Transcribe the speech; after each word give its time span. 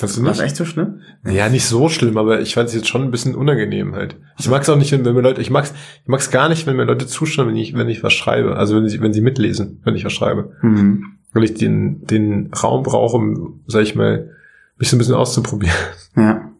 Fandst 0.00 0.16
du 0.16 0.22
War 0.22 0.30
nicht? 0.30 0.40
das 0.40 0.46
echt 0.46 0.56
so 0.56 0.64
schlimm? 0.64 1.00
Ja, 1.24 1.50
nicht 1.50 1.66
so 1.66 1.90
schlimm, 1.90 2.16
aber 2.16 2.40
ich 2.40 2.54
fand 2.54 2.70
es 2.70 2.74
jetzt 2.74 2.88
schon 2.88 3.02
ein 3.02 3.10
bisschen 3.10 3.34
unangenehm 3.34 3.94
halt. 3.94 4.16
Ich 4.38 4.48
mag's 4.48 4.66
auch 4.70 4.78
nicht, 4.78 4.90
wenn 4.92 5.02
mir 5.02 5.20
Leute, 5.20 5.42
ich 5.42 5.50
mag's, 5.50 5.74
ich 6.02 6.08
mag's 6.08 6.30
gar 6.30 6.48
nicht, 6.48 6.66
wenn 6.66 6.76
mir 6.76 6.84
Leute 6.84 7.06
zuschauen, 7.06 7.48
wenn 7.48 7.56
ich, 7.56 7.74
wenn 7.74 7.90
ich 7.90 8.02
was 8.02 8.14
schreibe. 8.14 8.56
Also 8.56 8.76
wenn 8.76 8.88
sie, 8.88 9.02
wenn 9.02 9.12
sie 9.12 9.20
mitlesen, 9.20 9.82
wenn 9.84 9.94
ich 9.94 10.06
was 10.06 10.14
schreibe. 10.14 10.56
Mhm. 10.62 11.04
Weil 11.34 11.44
ich 11.44 11.52
den, 11.52 12.06
den 12.06 12.50
Raum 12.54 12.82
brauche, 12.82 13.18
um, 13.18 13.60
sag 13.66 13.82
ich 13.82 13.94
mal, 13.94 14.30
mich 14.78 14.88
so 14.88 14.96
ein 14.96 14.98
bisschen 15.00 15.16
auszuprobieren. 15.16 15.76
Ja. 16.16 16.50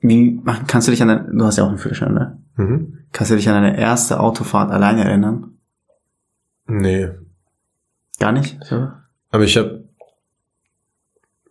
Wie, 0.00 0.40
kannst 0.68 0.86
du 0.86 0.92
dich 0.92 1.02
an 1.02 1.08
deine, 1.08 1.28
du 1.32 1.44
hast 1.44 1.56
ja 1.58 1.64
auch 1.64 1.70
einen 1.70 1.78
Führerschein, 1.78 2.14
ne? 2.14 2.38
Mhm. 2.54 2.98
Kannst 3.10 3.32
du 3.32 3.34
dich 3.36 3.48
an 3.48 3.60
deine 3.60 3.76
erste 3.76 4.20
Autofahrt 4.20 4.70
alleine 4.70 5.02
erinnern? 5.04 5.54
Nee. 6.68 7.08
Gar 8.20 8.30
nicht? 8.30 8.62
So? 8.62 8.92
Aber 9.30 9.42
ich 9.42 9.56
habe 9.56 9.88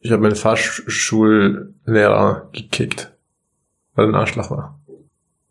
ich 0.02 0.12
habe 0.12 0.22
meinen 0.22 0.36
Fahrschullehrer 0.36 2.50
gekickt, 2.54 3.12
weil 3.96 4.06
er 4.06 4.10
ein 4.10 4.16
Arschloch 4.16 4.52
war. 4.52 4.80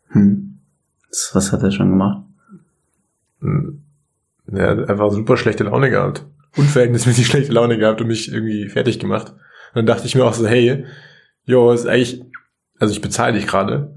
Hm. 0.09 0.59
Was 1.33 1.51
hat 1.51 1.63
er 1.63 1.71
schon 1.71 1.89
gemacht? 1.89 2.21
Hm. 3.41 3.81
Er 4.51 4.71
hat 4.71 4.89
einfach 4.89 5.11
super 5.11 5.37
schlechte 5.37 5.65
Laune 5.65 5.89
gehabt. 5.89 6.23
Unverhältnismäßig 6.57 7.27
schlechte 7.27 7.53
Laune 7.53 7.77
gehabt 7.77 8.01
und 8.01 8.07
mich 8.07 8.31
irgendwie 8.31 8.67
fertig 8.69 8.99
gemacht. 8.99 9.29
Und 9.29 9.75
dann 9.75 9.85
dachte 9.85 10.07
ich 10.07 10.15
mir 10.15 10.25
auch 10.25 10.33
so, 10.33 10.47
hey, 10.47 10.85
jo, 11.45 11.71
ist 11.71 11.85
eigentlich, 11.85 12.23
also 12.79 12.91
ich 12.91 13.01
bezahle 13.01 13.33
dich 13.33 13.45
gerade. 13.45 13.93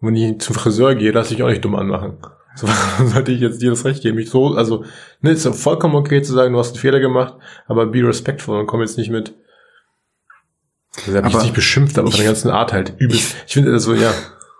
Und 0.00 0.08
wenn 0.08 0.16
ich 0.16 0.40
zum 0.40 0.54
Friseur 0.54 0.94
gehe, 0.94 1.12
lass 1.12 1.30
ich 1.30 1.42
auch 1.42 1.48
nicht 1.48 1.64
dumm 1.64 1.74
anmachen. 1.74 2.16
So, 2.54 2.66
warum 2.68 3.08
sollte 3.08 3.32
ich 3.32 3.40
jetzt 3.40 3.60
dir 3.60 3.70
das 3.70 3.84
Recht 3.84 4.02
geben? 4.02 4.18
Ich 4.18 4.30
so, 4.30 4.54
also, 4.54 4.84
ne, 5.20 5.32
ist 5.32 5.46
vollkommen 5.54 5.94
okay 5.94 6.22
zu 6.22 6.32
sagen, 6.32 6.54
du 6.54 6.58
hast 6.58 6.70
einen 6.70 6.80
Fehler 6.80 7.00
gemacht, 7.00 7.34
aber 7.66 7.86
be 7.86 8.06
respectful 8.06 8.58
und 8.58 8.66
komm 8.66 8.80
jetzt 8.80 8.96
nicht 8.96 9.10
mit. 9.10 9.34
Also, 10.98 11.12
er 11.14 11.24
Aber 11.24 11.42
nicht 11.42 11.54
beschimpft, 11.54 11.98
aber 11.98 12.10
von 12.10 12.18
der 12.18 12.26
ich- 12.26 12.32
ganzen 12.34 12.50
Art 12.50 12.72
halt 12.72 12.94
übelst. 12.98 13.34
Ich, 13.46 13.54
finde, 13.54 13.72
also, 13.72 13.94
ja. 13.94 14.12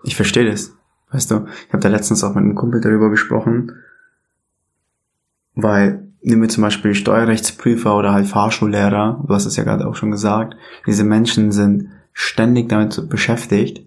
Ich 0.05 0.17
verstehe 0.17 0.51
das. 0.51 0.73
Weißt 1.11 1.31
du, 1.31 1.47
ich 1.67 1.73
habe 1.73 1.83
da 1.83 1.89
letztens 1.89 2.25
auch 2.25 2.31
mit 2.35 2.39
einem 2.45 2.55
Kumpel 2.55 2.81
darüber 2.81 3.11
gesprochen, 3.11 3.73
weil 5.55 6.09
nehmen 6.23 6.43
wir 6.43 6.49
zum 6.49 6.63
Beispiel 6.63 6.95
Steuerrechtsprüfer 6.95 7.97
oder 7.97 8.13
halt 8.13 8.27
Fahrschullehrer, 8.27 9.23
du 9.27 9.35
hast 9.35 9.45
es 9.45 9.57
ja 9.57 9.65
gerade 9.65 9.87
auch 9.87 9.95
schon 9.97 10.11
gesagt, 10.11 10.57
diese 10.87 11.05
Menschen 11.05 11.53
sind 11.53 11.89
ständig 12.13 12.69
damit 12.69 13.09
beschäftigt, 13.09 13.83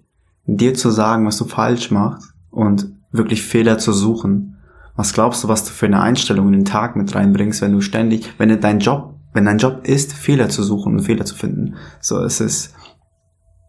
dir 0.45 0.73
zu 0.75 0.89
sagen, 0.91 1.25
was 1.25 1.37
du 1.37 1.45
falsch 1.45 1.91
machst 1.91 2.33
und 2.51 2.87
wirklich 3.11 3.41
Fehler 3.43 3.77
zu 3.77 3.91
suchen. 3.93 4.57
Was 4.95 5.13
glaubst 5.13 5.43
du, 5.43 5.47
was 5.47 5.63
du 5.65 5.71
für 5.71 5.87
eine 5.87 6.01
Einstellung 6.01 6.47
in 6.47 6.53
den 6.53 6.65
Tag 6.65 6.95
mit 6.95 7.13
reinbringst, 7.15 7.61
wenn 7.61 7.71
du 7.73 7.81
ständig, 7.81 8.31
wenn 8.37 8.59
dein 8.61 8.79
Job, 8.79 9.14
wenn 9.35 9.45
dein 9.45 9.57
Job 9.57 9.85
ist, 9.85 10.13
Fehler 10.13 10.47
zu 10.47 10.63
suchen 10.63 10.93
und 10.93 11.01
Fehler 11.01 11.25
zu 11.25 11.35
finden? 11.35 11.75
So, 11.99 12.23
es 12.23 12.39
ist, 12.39 12.73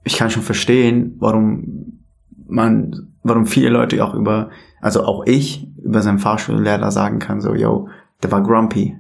ich 0.05 0.17
kann 0.17 0.31
schon 0.31 0.45
verstehen, 0.45 1.17
warum 1.19 2.05
man, 2.47 3.09
warum 3.25 3.47
viele 3.47 3.71
Leute 3.71 4.03
auch 4.05 4.15
über, 4.15 4.51
also 4.81 5.03
auch 5.05 5.27
ich, 5.27 5.67
über 5.83 6.03
seinen 6.03 6.21
Fahrschullehrer 6.21 6.93
sagen 6.93 7.19
kann, 7.19 7.41
so, 7.41 7.53
yo, 7.53 7.89
der 8.23 8.31
war 8.31 8.45
grumpy. 8.45 8.97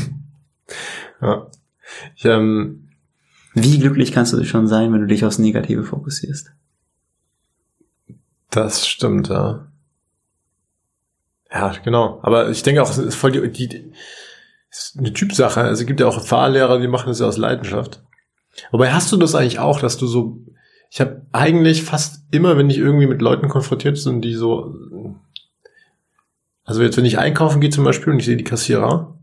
ja. 1.20 1.46
Ich, 2.16 2.24
ähm, 2.24 2.88
Wie 3.52 3.78
glücklich 3.78 4.12
kannst 4.12 4.32
du 4.32 4.42
schon 4.44 4.68
sein, 4.68 4.94
wenn 4.94 5.02
du 5.02 5.06
dich 5.06 5.26
aufs 5.26 5.38
Negative 5.38 5.84
fokussierst? 5.84 6.52
Das 8.48 8.88
stimmt, 8.88 9.28
ja. 9.28 9.66
Ja, 11.52 11.74
genau. 11.84 12.18
Aber 12.22 12.48
ich 12.48 12.62
denke 12.62 12.82
auch, 12.82 12.88
es 12.88 12.96
ist 12.96 13.14
voll 13.14 13.32
die, 13.32 13.52
die, 13.52 13.68
die 13.68 13.92
ist 14.70 14.96
eine 14.98 15.12
Typsache. 15.12 15.60
Also 15.62 15.82
es 15.82 15.86
gibt 15.86 16.00
ja 16.00 16.06
auch 16.06 16.24
Fahrlehrer, 16.24 16.78
die 16.78 16.88
machen 16.88 17.08
das 17.08 17.20
ja 17.20 17.26
aus 17.26 17.36
Leidenschaft. 17.36 18.02
Wobei 18.70 18.92
hast 18.92 19.12
du 19.12 19.16
das 19.16 19.34
eigentlich 19.34 19.58
auch, 19.58 19.80
dass 19.80 19.98
du 19.98 20.06
so, 20.06 20.38
ich 20.90 21.00
habe 21.00 21.26
eigentlich 21.32 21.82
fast 21.82 22.24
immer, 22.30 22.56
wenn 22.56 22.70
ich 22.70 22.78
irgendwie 22.78 23.06
mit 23.06 23.20
Leuten 23.20 23.48
konfrontiert 23.48 24.02
bin, 24.04 24.22
die 24.22 24.34
so, 24.34 24.74
also 26.64 26.82
jetzt 26.82 26.96
wenn 26.96 27.04
ich 27.04 27.18
einkaufen 27.18 27.60
gehe 27.60 27.70
zum 27.70 27.84
Beispiel 27.84 28.12
und 28.12 28.18
ich 28.18 28.26
sehe 28.26 28.36
die 28.36 28.44
Kassierer, 28.44 29.18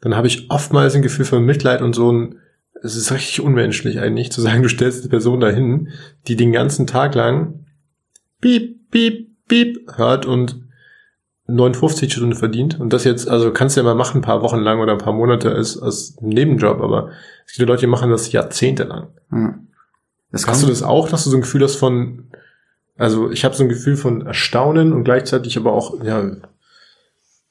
dann 0.00 0.14
habe 0.14 0.26
ich 0.26 0.50
oftmals 0.50 0.94
ein 0.94 1.02
Gefühl 1.02 1.24
von 1.24 1.44
Mitleid 1.44 1.82
und 1.82 1.94
so 1.94 2.12
ein, 2.12 2.38
es 2.82 2.96
ist 2.96 3.10
richtig 3.10 3.40
unmenschlich 3.40 4.00
eigentlich, 4.00 4.30
zu 4.30 4.40
sagen, 4.40 4.62
du 4.62 4.68
stellst 4.68 5.00
eine 5.00 5.10
Person 5.10 5.40
dahin, 5.40 5.88
die 6.28 6.36
den 6.36 6.52
ganzen 6.52 6.86
Tag 6.86 7.14
lang 7.14 7.64
piep, 8.40 8.90
piep, 8.90 9.30
piep 9.48 9.96
hört 9.96 10.26
und 10.26 10.65
59 11.48 12.12
Stunden 12.12 12.34
verdient. 12.34 12.80
Und 12.80 12.92
das 12.92 13.04
jetzt, 13.04 13.28
also 13.28 13.52
kannst 13.52 13.76
du 13.76 13.80
ja 13.80 13.84
mal 13.84 13.94
machen, 13.94 14.18
ein 14.18 14.22
paar 14.22 14.42
Wochen 14.42 14.58
lang 14.58 14.80
oder 14.80 14.92
ein 14.92 14.98
paar 14.98 15.12
Monate 15.12 15.52
als, 15.52 15.80
als 15.80 16.16
Nebenjob, 16.20 16.80
aber 16.80 17.10
es 17.46 17.52
gibt 17.52 17.60
ja 17.60 17.66
Leute, 17.66 17.80
die 17.80 17.86
machen 17.86 18.10
das 18.10 18.32
jahrzehntelang. 18.32 19.08
Ja. 19.30 19.58
Das 20.32 20.46
Hast 20.46 20.62
du 20.62 20.66
das 20.66 20.82
auch, 20.82 21.08
dass 21.08 21.24
du 21.24 21.30
so 21.30 21.36
ein 21.36 21.42
Gefühl 21.42 21.62
hast 21.62 21.76
von, 21.76 22.28
also 22.96 23.30
ich 23.30 23.44
habe 23.44 23.54
so 23.54 23.62
ein 23.62 23.68
Gefühl 23.68 23.96
von 23.96 24.26
Erstaunen 24.26 24.92
und 24.92 25.04
gleichzeitig 25.04 25.56
aber 25.56 25.72
auch, 25.72 26.02
ja, 26.02 26.36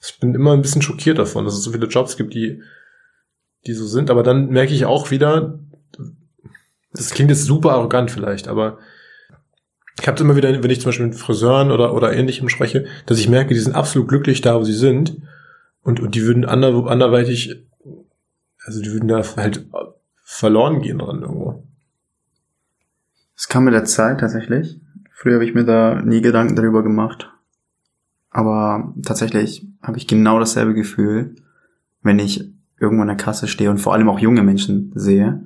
ich 0.02 0.20
bin 0.20 0.36
immer 0.36 0.54
ein 0.54 0.62
bisschen 0.62 0.82
schockiert 0.82 1.18
davon, 1.18 1.46
dass 1.46 1.56
es 1.56 1.64
so 1.64 1.72
viele 1.72 1.88
Jobs 1.88 2.18
gibt, 2.18 2.34
die, 2.34 2.62
die 3.66 3.74
so 3.74 3.88
sind, 3.88 4.12
aber 4.12 4.24
dann 4.24 4.50
merke 4.50 4.74
ich 4.74 4.86
auch 4.86 5.10
wieder, 5.10 5.58
das 6.94 7.12
klingt 7.12 7.30
jetzt 7.30 7.46
super 7.46 7.72
arrogant 7.72 8.12
vielleicht, 8.12 8.48
aber 8.48 8.78
ich 10.00 10.08
habe 10.08 10.20
immer 10.22 10.36
wieder, 10.36 10.62
wenn 10.62 10.70
ich 10.70 10.82
zum 10.82 10.90
Beispiel 10.90 11.08
mit 11.08 11.16
Friseuren 11.16 11.72
oder, 11.72 11.94
oder 11.94 12.14
ähnlichem 12.14 12.50
spreche, 12.50 12.86
dass 13.06 13.20
ich 13.20 13.30
merke, 13.30 13.54
die 13.54 13.60
sind 13.60 13.76
absolut 13.76 14.10
glücklich 14.10 14.42
da, 14.42 14.60
wo 14.60 14.64
sie 14.64 14.74
sind 14.74 15.18
und, 15.84 16.00
und 16.00 16.16
die 16.16 16.24
würden 16.24 16.46
ander, 16.46 16.88
anderweitig, 16.88 17.66
also 18.66 18.82
die 18.82 18.92
würden 18.92 19.08
da 19.08 19.24
halt 19.38 19.66
verloren 20.24 20.82
gehen 20.82 21.00
dran 21.00 21.22
irgendwo. 21.22 21.64
Es 23.38 23.48
kam 23.48 23.66
mit 23.66 23.74
der 23.74 23.86
Zeit 23.86 24.20
tatsächlich. 24.20 24.80
Früher 25.12 25.36
habe 25.36 25.46
ich 25.46 25.54
mir 25.54 25.66
da 25.66 26.02
nie 26.02 26.22
Gedanken 26.22 26.56
darüber 26.56 26.84
gemacht. 26.84 27.32
Aber 28.30 28.94
tatsächlich 29.04 29.66
habe 29.82 29.98
ich 29.98 30.08
genau 30.08 30.40
dasselbe 30.40 30.74
Gefühl, 30.74 31.36
wenn 32.02 32.20
ich 32.20 32.52
irgendwo 32.80 33.02
an 33.02 33.08
der 33.08 33.18
Kasse 33.18 33.48
stehe 33.48 33.70
und 33.70 33.78
vor 33.78 33.94
allem 33.94 34.10
auch 34.10 34.20
junge 34.20 34.44
Menschen 34.44 34.92
sehe. 34.96 35.42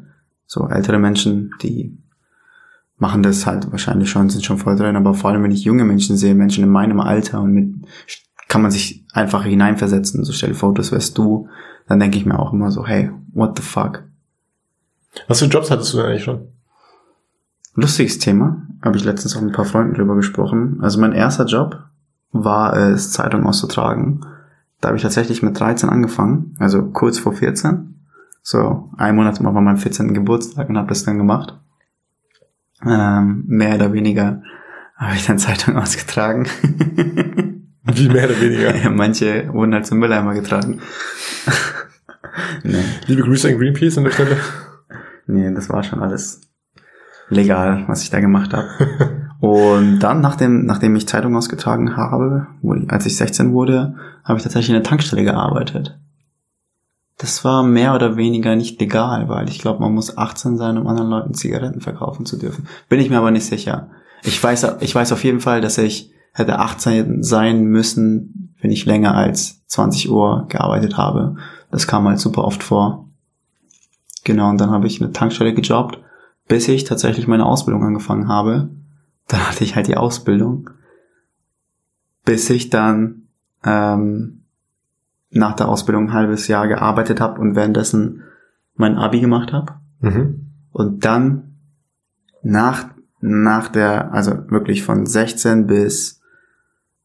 So 0.47 0.67
ältere 0.67 0.97
Menschen, 0.97 1.51
die 1.61 1.97
machen 2.99 3.23
das 3.23 3.45
halt 3.45 3.71
wahrscheinlich 3.71 4.09
schon, 4.09 4.29
sind 4.29 4.45
schon 4.45 4.57
voll 4.57 4.75
drin, 4.75 4.95
aber 4.95 5.13
vor 5.13 5.29
allem 5.29 5.43
wenn 5.43 5.51
ich 5.51 5.63
junge 5.63 5.85
Menschen 5.85 6.17
sehe, 6.17 6.35
Menschen 6.35 6.63
in 6.63 6.69
meinem 6.69 6.99
Alter 6.99 7.41
und 7.41 7.53
mit, 7.53 7.75
kann 8.47 8.61
man 8.61 8.71
sich 8.71 9.05
einfach 9.13 9.45
hineinversetzen, 9.45 10.23
so 10.23 10.33
stell 10.33 10.49
dir 10.49 10.55
vor, 10.55 10.73
das 10.73 10.91
wärst 10.91 11.17
du, 11.17 11.47
dann 11.87 11.99
denke 11.99 12.17
ich 12.17 12.25
mir 12.25 12.37
auch 12.37 12.53
immer 12.53 12.71
so, 12.71 12.85
hey, 12.85 13.09
what 13.33 13.57
the 13.57 13.63
fuck? 13.63 14.03
Was 15.27 15.39
für 15.39 15.45
Jobs 15.45 15.71
hattest 15.71 15.93
du 15.93 15.97
denn 15.97 16.07
eigentlich 16.07 16.23
schon? 16.23 16.47
Lustiges 17.75 18.19
Thema, 18.19 18.61
habe 18.81 18.97
ich 18.97 19.05
letztens 19.05 19.35
auch 19.35 19.41
mit 19.41 19.51
ein 19.51 19.55
paar 19.55 19.65
Freunden 19.65 19.93
drüber 19.93 20.15
gesprochen. 20.15 20.79
Also 20.81 20.99
mein 20.99 21.13
erster 21.13 21.45
Job 21.45 21.83
war 22.31 22.75
es, 22.75 23.11
Zeitung 23.11 23.45
auszutragen. 23.45 24.25
Da 24.81 24.89
habe 24.89 24.97
ich 24.97 25.03
tatsächlich 25.03 25.41
mit 25.41 25.59
13 25.59 25.89
angefangen, 25.89 26.55
also 26.59 26.83
kurz 26.83 27.17
vor 27.17 27.33
14. 27.33 27.95
So, 28.41 28.89
ein 28.97 29.15
Monat 29.15 29.39
mal 29.41 29.53
war 29.53 29.61
mein 29.61 29.77
14. 29.77 30.13
Geburtstag 30.13 30.69
und 30.69 30.77
habe 30.77 30.89
das 30.89 31.03
dann 31.03 31.17
gemacht. 31.17 31.57
Ähm, 32.85 33.43
mehr 33.47 33.75
oder 33.75 33.93
weniger 33.93 34.41
habe 34.95 35.15
ich 35.15 35.25
dann 35.25 35.39
Zeitung 35.39 35.77
ausgetragen. 35.77 36.47
Wie 37.83 38.09
mehr 38.09 38.25
oder 38.25 38.39
weniger. 38.39 38.75
Ja, 38.75 38.89
Manche 38.89 39.51
wurden 39.51 39.73
halt 39.73 39.87
zum 39.87 39.99
Mülleimer 39.99 40.33
getragen. 40.33 40.79
nee, 42.63 42.83
Liebe 43.07 43.23
Grüße 43.23 43.47
an 43.49 43.57
Greenpeace 43.57 43.97
an 43.97 44.03
der 44.03 44.11
Stelle. 44.11 44.37
nee, 45.25 45.51
das 45.53 45.69
war 45.69 45.81
schon 45.83 45.99
alles 45.99 46.41
legal, 47.29 47.85
was 47.87 48.03
ich 48.03 48.09
da 48.09 48.19
gemacht 48.19 48.53
habe. 48.53 48.67
Und 49.39 49.99
dann, 49.99 50.21
nachdem, 50.21 50.65
nachdem 50.65 50.95
ich 50.95 51.07
Zeitung 51.07 51.35
ausgetragen 51.35 51.95
habe, 51.95 52.47
als 52.89 53.05
ich 53.05 53.15
16 53.15 53.53
wurde, 53.53 53.95
habe 54.23 54.37
ich 54.37 54.43
tatsächlich 54.43 54.69
in 54.69 54.75
der 54.75 54.83
Tankstelle 54.83 55.23
gearbeitet. 55.23 55.97
Das 57.19 57.43
war 57.43 57.63
mehr 57.63 57.93
oder 57.93 58.15
weniger 58.15 58.55
nicht 58.55 58.79
legal, 58.79 59.27
weil 59.27 59.49
ich 59.49 59.59
glaube, 59.59 59.81
man 59.81 59.93
muss 59.93 60.17
18 60.17 60.57
sein, 60.57 60.77
um 60.77 60.87
anderen 60.87 61.09
Leuten 61.09 61.33
Zigaretten 61.33 61.81
verkaufen 61.81 62.25
zu 62.25 62.37
dürfen. 62.37 62.65
Bin 62.87 63.01
ich 63.01 63.09
mir 63.09 63.17
aber 63.17 63.29
nicht 63.29 63.45
sicher. 63.45 63.89
Ich 64.23 64.41
weiß, 64.41 64.77
ich 64.79 64.95
weiß 64.95 65.11
auf 65.11 65.25
jeden 65.25 65.41
Fall, 65.41 65.59
dass 65.59 65.77
ich 65.77 66.13
hätte 66.31 66.59
18 66.59 67.21
sein 67.21 67.65
müssen, 67.65 68.55
wenn 68.61 68.71
ich 68.71 68.85
länger 68.85 69.15
als 69.15 69.65
20 69.67 70.09
Uhr 70.09 70.45
gearbeitet 70.47 70.95
habe. 70.95 71.35
Das 71.71 71.87
kam 71.87 72.07
halt 72.07 72.19
super 72.19 72.45
oft 72.45 72.63
vor. 72.63 73.09
Genau, 74.23 74.49
und 74.49 74.61
dann 74.61 74.71
habe 74.71 74.87
ich 74.87 75.01
eine 75.01 75.11
Tankstelle 75.11 75.53
gejobbt, 75.53 75.99
bis 76.47 76.69
ich 76.69 76.85
tatsächlich 76.85 77.27
meine 77.27 77.45
Ausbildung 77.45 77.83
angefangen 77.83 78.29
habe. 78.29 78.69
Dann 79.27 79.45
hatte 79.45 79.65
ich 79.65 79.75
halt 79.75 79.87
die 79.87 79.97
Ausbildung, 79.97 80.69
bis 82.23 82.49
ich 82.49 82.69
dann 82.69 83.23
ähm, 83.65 84.38
nach 85.31 85.55
der 85.55 85.69
Ausbildung 85.69 86.07
ein 86.07 86.13
halbes 86.13 86.47
Jahr 86.47 86.67
gearbeitet 86.67 87.21
habe 87.21 87.39
und 87.39 87.55
währenddessen 87.55 88.23
mein 88.75 88.97
Abi 88.97 89.19
gemacht 89.19 89.53
habe. 89.53 89.73
Mhm. 89.99 90.47
Und 90.71 91.05
dann 91.05 91.55
nach, 92.41 92.85
nach 93.19 93.67
der, 93.67 94.13
also 94.13 94.49
wirklich 94.49 94.83
von 94.83 95.05
16 95.05 95.67
bis, 95.67 96.21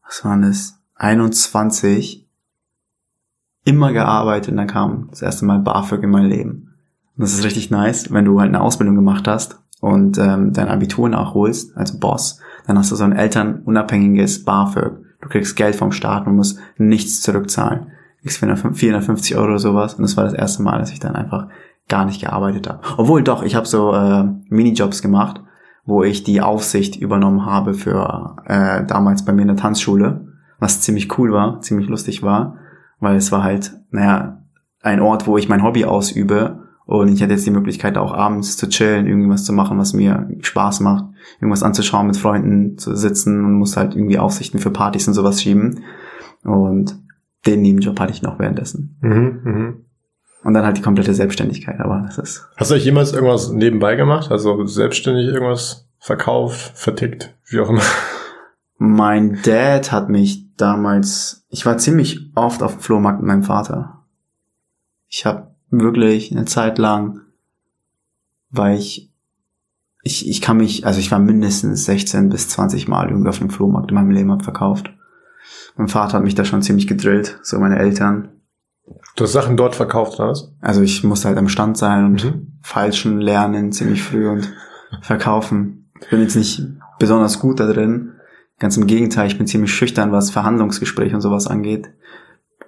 was 0.03 0.23
waren 0.23 0.43
das, 0.43 0.79
21, 0.95 2.27
immer 3.65 3.91
gearbeitet 3.91 4.51
und 4.51 4.57
dann 4.57 4.67
kam 4.67 5.07
das 5.09 5.21
erste 5.21 5.45
Mal 5.45 5.59
BAföG 5.59 6.03
in 6.03 6.11
mein 6.11 6.25
Leben. 6.25 6.75
das 7.17 7.33
ist 7.33 7.43
richtig 7.43 7.71
nice, 7.71 8.11
wenn 8.11 8.25
du 8.25 8.39
halt 8.39 8.49
eine 8.49 8.61
Ausbildung 8.61 8.95
gemacht 8.95 9.27
hast 9.27 9.59
und 9.81 10.17
ähm, 10.17 10.53
dein 10.53 10.69
Abitur 10.69 11.09
nachholst 11.09 11.75
als 11.75 11.99
Boss, 11.99 12.39
dann 12.67 12.77
hast 12.77 12.91
du 12.91 12.95
so 12.95 13.03
ein 13.03 13.11
elternunabhängiges 13.11 14.45
BAföG. 14.45 14.93
Du 15.21 15.29
kriegst 15.29 15.55
Geld 15.55 15.75
vom 15.75 15.91
Staat 15.91 16.27
und 16.27 16.35
musst 16.35 16.59
nichts 16.77 17.21
zurückzahlen. 17.21 17.87
Kriegst 18.25 18.39
450 18.39 19.37
Euro 19.37 19.49
oder 19.49 19.59
sowas 19.59 19.93
und 19.93 20.01
das 20.01 20.17
war 20.17 20.23
das 20.23 20.33
erste 20.33 20.63
Mal, 20.63 20.79
dass 20.79 20.91
ich 20.91 20.99
dann 20.99 21.15
einfach 21.15 21.47
gar 21.87 22.05
nicht 22.05 22.21
gearbeitet 22.21 22.67
habe. 22.67 22.79
Obwohl 22.97 23.21
doch, 23.21 23.43
ich 23.43 23.53
habe 23.53 23.67
so 23.67 23.93
äh, 23.93 24.23
Minijobs 24.49 25.03
gemacht, 25.03 25.43
wo 25.85 26.01
ich 26.01 26.23
die 26.23 26.41
Aufsicht 26.41 26.95
übernommen 26.95 27.45
habe 27.45 27.75
für 27.75 28.37
äh, 28.47 28.83
damals 28.83 29.25
bei 29.25 29.31
mir 29.31 29.43
in 29.43 29.49
der 29.49 29.57
Tanzschule, 29.57 30.27
was 30.59 30.81
ziemlich 30.81 31.19
cool 31.19 31.31
war, 31.31 31.61
ziemlich 31.61 31.87
lustig 31.87 32.23
war, 32.23 32.55
weil 32.99 33.15
es 33.15 33.31
war 33.31 33.43
halt, 33.43 33.73
naja, 33.91 34.41
ein 34.81 35.01
Ort, 35.01 35.27
wo 35.27 35.37
ich 35.37 35.47
mein 35.47 35.61
Hobby 35.61 35.85
ausübe 35.85 36.63
und 36.85 37.09
ich 37.09 37.21
hatte 37.21 37.33
jetzt 37.33 37.45
die 37.45 37.51
Möglichkeit, 37.51 37.95
auch 37.95 38.11
abends 38.11 38.57
zu 38.57 38.67
chillen, 38.69 39.05
irgendwas 39.05 39.45
zu 39.45 39.53
machen, 39.53 39.77
was 39.77 39.93
mir 39.93 40.27
Spaß 40.41 40.79
macht, 40.79 41.05
irgendwas 41.39 41.61
anzuschauen, 41.61 42.07
mit 42.07 42.17
Freunden 42.17 42.79
zu 42.79 42.95
sitzen 42.95 43.45
und 43.45 43.53
muss 43.53 43.77
halt 43.77 43.95
irgendwie 43.95 44.17
Aufsichten 44.17 44.59
für 44.59 44.71
Partys 44.71 45.07
und 45.07 45.13
sowas 45.13 45.43
schieben. 45.43 45.83
Und 46.43 47.04
den 47.45 47.61
Nebenjob 47.61 47.99
hatte 47.99 48.13
ich 48.13 48.21
noch 48.21 48.39
währenddessen. 48.39 48.97
Mhm, 49.01 49.41
mh. 49.43 49.73
Und 50.43 50.53
dann 50.53 50.65
halt 50.65 50.77
die 50.77 50.81
komplette 50.81 51.13
Selbstständigkeit, 51.13 51.79
aber 51.79 52.03
das 52.05 52.19
ist. 52.19 52.47
Hast 52.55 52.69
du 52.69 52.75
euch 52.75 52.85
jemals 52.85 53.13
irgendwas 53.13 53.51
nebenbei 53.51 53.95
gemacht? 53.95 54.31
Also 54.31 54.65
selbstständig 54.65 55.27
irgendwas 55.27 55.87
verkauft, 55.97 56.77
vertickt, 56.77 57.33
wie 57.47 57.59
auch 57.59 57.69
immer? 57.69 57.81
Mein 58.77 59.39
Dad 59.43 59.91
hat 59.91 60.09
mich 60.09 60.55
damals, 60.55 61.45
ich 61.49 61.65
war 61.65 61.77
ziemlich 61.77 62.31
oft 62.35 62.61
auf 62.61 62.73
dem 62.73 62.81
Flohmarkt 62.81 63.21
mit 63.21 63.27
meinem 63.27 63.43
Vater. 63.43 64.03
Ich 65.07 65.25
habe 65.25 65.55
wirklich 65.69 66.31
eine 66.31 66.45
Zeit 66.45 66.77
lang, 66.77 67.21
weil 68.49 68.77
ich, 68.77 69.11
ich, 70.03 70.29
ich 70.29 70.41
kann 70.41 70.57
mich, 70.57 70.85
also 70.85 70.99
ich 70.99 71.09
war 71.11 71.19
mindestens 71.19 71.85
16 71.85 72.29
bis 72.29 72.49
20 72.49 72.87
Mal 72.87 73.09
irgendwie 73.09 73.29
auf 73.29 73.39
dem 73.39 73.49
Flohmarkt 73.49 73.89
in 73.89 73.95
meinem 73.95 74.11
Leben 74.11 74.31
hab 74.31 74.43
verkauft. 74.43 74.93
Mein 75.75 75.87
Vater 75.87 76.17
hat 76.17 76.23
mich 76.23 76.35
da 76.35 76.45
schon 76.45 76.61
ziemlich 76.61 76.87
gedrillt, 76.87 77.39
so 77.43 77.59
meine 77.59 77.77
Eltern. 77.77 78.29
Du 79.15 79.23
hast 79.23 79.33
Sachen 79.33 79.57
dort 79.57 79.75
verkauft, 79.75 80.19
oder 80.19 80.29
was? 80.29 80.53
Also 80.61 80.81
ich 80.81 81.03
musste 81.03 81.27
halt 81.27 81.37
am 81.37 81.49
Stand 81.49 81.77
sein 81.77 82.05
und 82.05 82.23
mhm. 82.23 82.59
falschen 82.61 83.19
lernen 83.19 83.71
ziemlich 83.71 84.03
früh 84.03 84.27
und 84.27 84.53
verkaufen. 85.01 85.91
Ich 86.01 86.09
bin 86.09 86.21
jetzt 86.21 86.35
nicht 86.35 86.61
besonders 86.99 87.39
gut 87.39 87.59
da 87.59 87.71
drin. 87.71 88.13
Ganz 88.59 88.77
im 88.77 88.87
Gegenteil, 88.87 89.27
ich 89.27 89.37
bin 89.37 89.47
ziemlich 89.47 89.73
schüchtern, 89.73 90.11
was 90.11 90.31
Verhandlungsgespräche 90.31 91.15
und 91.15 91.21
sowas 91.21 91.47
angeht. 91.47 91.89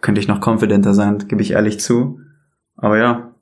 Könnte 0.01 0.19
ich 0.19 0.27
noch 0.27 0.45
confidenter 0.45 0.93
sein, 0.93 1.27
gebe 1.27 1.41
ich 1.41 1.51
ehrlich 1.51 1.79
zu. 1.79 2.19
Aber 2.75 2.97
ja. 2.97 3.33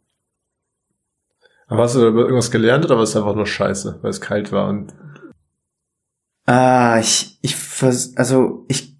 Aber 1.67 1.83
hast 1.83 1.95
du 1.95 1.99
da 1.99 2.05
irgendwas 2.05 2.51
gelernt 2.51 2.85
oder 2.85 2.97
war 2.97 3.03
es 3.03 3.15
einfach 3.15 3.35
nur 3.35 3.47
scheiße, 3.47 3.99
weil 4.01 4.09
es 4.09 4.21
kalt 4.21 4.51
war 4.51 4.67
und. 4.69 4.93
Äh, 6.47 6.99
ich, 6.99 7.39
ich, 7.41 7.55
vers 7.55 8.15
also 8.15 8.65
ich, 8.67 8.94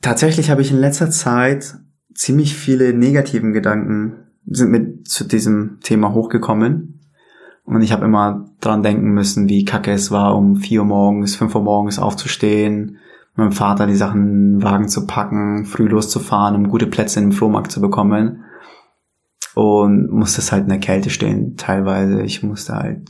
tatsächlich 0.00 0.50
habe 0.50 0.62
ich 0.62 0.70
in 0.70 0.78
letzter 0.78 1.10
Zeit 1.10 1.76
ziemlich 2.14 2.54
viele 2.54 2.92
negativen 2.92 3.52
Gedanken 3.52 4.26
sind 4.46 4.70
mit 4.70 5.08
zu 5.08 5.24
diesem 5.24 5.80
Thema 5.82 6.12
hochgekommen. 6.12 7.00
Und 7.64 7.82
ich 7.82 7.92
habe 7.92 8.04
immer 8.04 8.48
dran 8.60 8.82
denken 8.82 9.10
müssen, 9.10 9.48
wie 9.48 9.64
kacke 9.64 9.92
es 9.92 10.10
war, 10.10 10.36
um 10.36 10.56
vier 10.56 10.80
Uhr 10.80 10.86
morgens, 10.86 11.34
fünf 11.34 11.54
Uhr 11.54 11.62
morgens 11.62 11.98
aufzustehen, 11.98 12.98
meinem 13.34 13.52
Vater 13.52 13.86
die 13.86 13.96
Sachen 13.96 14.62
Wagen 14.62 14.88
zu 14.88 15.06
packen, 15.06 15.64
früh 15.66 15.88
loszufahren, 15.88 16.54
um 16.54 16.68
gute 16.68 16.86
Plätze 16.86 17.20
im 17.20 17.32
Flohmarkt 17.32 17.72
zu 17.72 17.80
bekommen 17.80 18.44
und 19.56 20.10
musstest 20.10 20.52
halt 20.52 20.64
in 20.64 20.68
der 20.68 20.78
Kälte 20.78 21.10
stehen 21.10 21.56
teilweise. 21.56 22.22
Ich 22.22 22.42
musste 22.42 22.74
halt, 22.74 23.08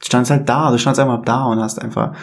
standst 0.00 0.30
halt 0.30 0.48
da, 0.48 0.70
du 0.70 0.78
standst 0.78 1.00
einfach 1.00 1.22
da 1.22 1.44
und 1.44 1.60
hast 1.60 1.82
einfach, 1.82 2.14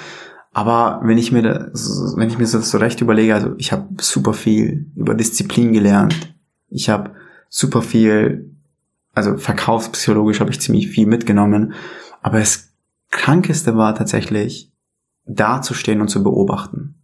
aber 0.56 1.02
wenn 1.04 1.18
ich 1.18 1.34
mir 1.34 1.42
das, 1.42 2.14
wenn 2.16 2.30
ich 2.30 2.38
mir 2.38 2.46
das 2.46 2.72
so 2.72 2.78
recht 2.78 3.02
überlege, 3.02 3.36
also 3.36 3.54
ich 3.58 3.74
habe 3.74 4.02
super 4.02 4.32
viel 4.32 4.90
über 4.96 5.14
Disziplin 5.14 5.74
gelernt. 5.74 6.34
Ich 6.70 6.88
habe 6.88 7.12
super 7.50 7.82
viel, 7.82 8.56
also 9.14 9.36
verkaufspsychologisch 9.36 10.40
habe 10.40 10.52
ich 10.52 10.62
ziemlich 10.62 10.88
viel 10.88 11.08
mitgenommen, 11.08 11.74
aber 12.22 12.40
das 12.40 12.72
Krankeste 13.12 13.76
war 13.76 13.96
tatsächlich, 13.96 14.72
dazustehen 15.26 16.00
und 16.00 16.08
zu 16.08 16.24
beobachten. 16.24 16.96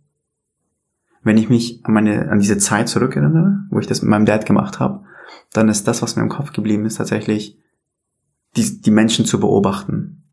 Wenn 1.21 1.37
ich 1.37 1.49
mich 1.49 1.83
an 1.83 1.93
meine, 1.93 2.31
an 2.31 2.39
diese 2.39 2.57
Zeit 2.57 2.87
zurückerinnere, 2.87 3.65
wo 3.69 3.79
ich 3.79 3.87
das 3.87 4.01
mit 4.01 4.11
meinem 4.11 4.25
Dad 4.25 4.45
gemacht 4.45 4.79
habe, 4.79 5.03
dann 5.51 5.67
ist 5.67 5.89
das, 5.89 6.01
was 6.01 6.15
mir 6.15 6.21
im 6.21 6.29
Kopf 6.29 6.53
geblieben 6.53 6.85
ist, 6.85 6.95
tatsächlich 6.95 7.59
die, 8.55 8.81
die 8.81 8.91
Menschen 8.91 9.25
zu 9.25 9.41
beobachten. 9.41 10.23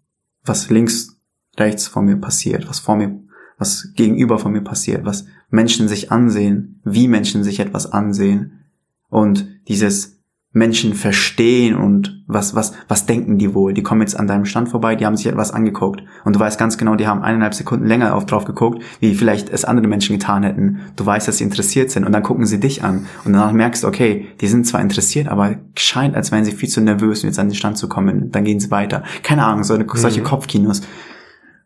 Was 0.44 0.70
links, 0.70 1.17
rechts 1.60 1.86
von 1.86 2.04
mir 2.04 2.16
passiert, 2.16 2.68
was 2.68 2.78
vor 2.78 2.96
mir, 2.96 3.20
was 3.58 3.92
gegenüber 3.94 4.38
von 4.38 4.52
mir 4.52 4.62
passiert, 4.62 5.04
was 5.04 5.26
Menschen 5.50 5.88
sich 5.88 6.12
ansehen, 6.12 6.80
wie 6.84 7.08
Menschen 7.08 7.44
sich 7.44 7.60
etwas 7.60 7.92
ansehen. 7.92 8.64
Und 9.08 9.48
dieses 9.68 10.18
Menschen 10.52 10.94
verstehen 10.94 11.76
und 11.76 12.24
was, 12.26 12.54
was, 12.54 12.72
was 12.88 13.06
denken 13.06 13.38
die 13.38 13.54
wohl? 13.54 13.74
Die 13.74 13.82
kommen 13.82 14.00
jetzt 14.00 14.18
an 14.18 14.26
deinem 14.26 14.46
Stand 14.46 14.68
vorbei, 14.68 14.96
die 14.96 15.04
haben 15.04 15.16
sich 15.16 15.26
etwas 15.26 15.50
angeguckt 15.50 16.02
und 16.24 16.34
du 16.34 16.40
weißt 16.40 16.58
ganz 16.58 16.78
genau, 16.78 16.94
die 16.94 17.06
haben 17.06 17.22
eineinhalb 17.22 17.54
Sekunden 17.54 17.86
länger 17.86 18.14
auf 18.14 18.24
drauf 18.24 18.44
geguckt, 18.44 18.82
wie 19.00 19.14
vielleicht 19.14 19.50
es 19.50 19.64
andere 19.64 19.86
Menschen 19.88 20.18
getan 20.18 20.42
hätten. 20.42 20.80
Du 20.96 21.04
weißt, 21.04 21.28
dass 21.28 21.38
sie 21.38 21.44
interessiert 21.44 21.90
sind 21.90 22.04
und 22.04 22.12
dann 22.12 22.22
gucken 22.22 22.46
sie 22.46 22.60
dich 22.60 22.82
an 22.82 23.06
und 23.24 23.34
danach 23.34 23.52
merkst 23.52 23.84
du, 23.84 23.88
okay, 23.88 24.26
die 24.40 24.48
sind 24.48 24.66
zwar 24.66 24.80
interessiert, 24.80 25.28
aber 25.28 25.56
scheint, 25.76 26.14
als 26.14 26.32
wären 26.32 26.44
sie 26.44 26.52
viel 26.52 26.68
zu 26.68 26.80
nervös, 26.80 27.22
um 27.22 27.28
jetzt 27.28 27.38
an 27.38 27.48
den 27.48 27.54
Stand 27.54 27.76
zu 27.76 27.88
kommen. 27.88 28.30
Dann 28.30 28.44
gehen 28.44 28.60
sie 28.60 28.70
weiter. 28.70 29.04
Keine 29.22 29.44
Ahnung, 29.44 29.64
so 29.64 29.74
eine, 29.74 29.86
solche 29.94 30.20
mhm. 30.20 30.24
Kopfkinos. 30.24 30.82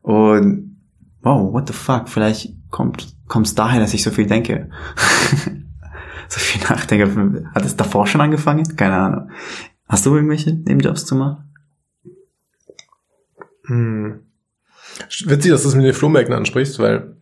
Und 0.03 0.77
wow, 1.23 1.53
what 1.53 1.69
the 1.69 1.73
fuck? 1.73 2.09
Vielleicht 2.09 2.55
kommt 2.71 3.17
kommt's 3.29 3.55
daher, 3.55 3.81
dass 3.81 3.95
ich 3.95 4.03
so 4.03 4.11
viel 4.11 4.27
denke. 4.27 4.69
so 6.29 6.41
viel 6.41 6.63
nachdenke. 6.69 7.51
Hat 7.55 7.65
es 7.65 7.77
davor 7.77 8.07
schon 8.07 8.21
angefangen? 8.21 8.77
Keine 8.77 8.95
Ahnung. 8.95 9.31
Hast 9.89 10.05
du 10.05 10.15
irgendwelche 10.15 10.53
Nebenjobs 10.53 11.07
zu 11.07 11.15
machen? 11.15 11.53
Hm. 13.67 14.21
Witzig, 15.25 15.51
dass 15.51 15.63
du 15.63 15.69
es 15.69 15.75
mit 15.75 15.85
den 15.85 15.95
Flohmärkten 15.95 16.35
ansprichst, 16.35 16.79
weil 16.79 17.17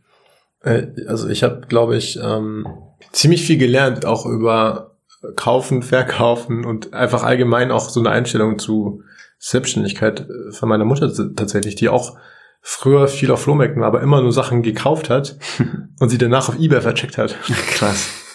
äh, 0.63 0.89
also 1.07 1.29
ich 1.29 1.43
habe, 1.43 1.63
glaube 1.69 1.97
ich, 1.97 2.19
ähm, 2.23 2.67
ziemlich 3.13 3.45
viel 3.45 3.59
gelernt, 3.59 4.05
auch 4.05 4.27
über 4.27 4.97
Kaufen, 5.37 5.83
Verkaufen 5.83 6.65
und 6.65 6.95
einfach 6.95 7.23
allgemein 7.23 7.71
auch 7.71 7.89
so 7.89 8.01
eine 8.01 8.11
Einstellung 8.11 8.59
zu 8.59 9.03
Selbstständigkeit 9.39 10.29
äh, 10.29 10.53
von 10.53 10.69
meiner 10.69 10.85
Mutter 10.85 11.13
tatsächlich, 11.35 11.75
die 11.75 11.89
auch 11.89 12.19
früher 12.61 13.09
viel 13.09 13.31
auf 13.31 13.43
Flohmärkten 13.43 13.81
war, 13.81 13.89
aber 13.89 14.03
immer 14.03 14.21
nur 14.21 14.33
Sachen 14.33 14.63
gekauft 14.63 15.11
hat 15.11 15.39
und 16.01 16.09
sie 16.09 16.19
danach 16.19 16.49
auf 16.49 16.59
Ebay 16.59 16.81
vercheckt 16.81 17.19
hat. 17.19 17.37
Krass. 17.73 18.11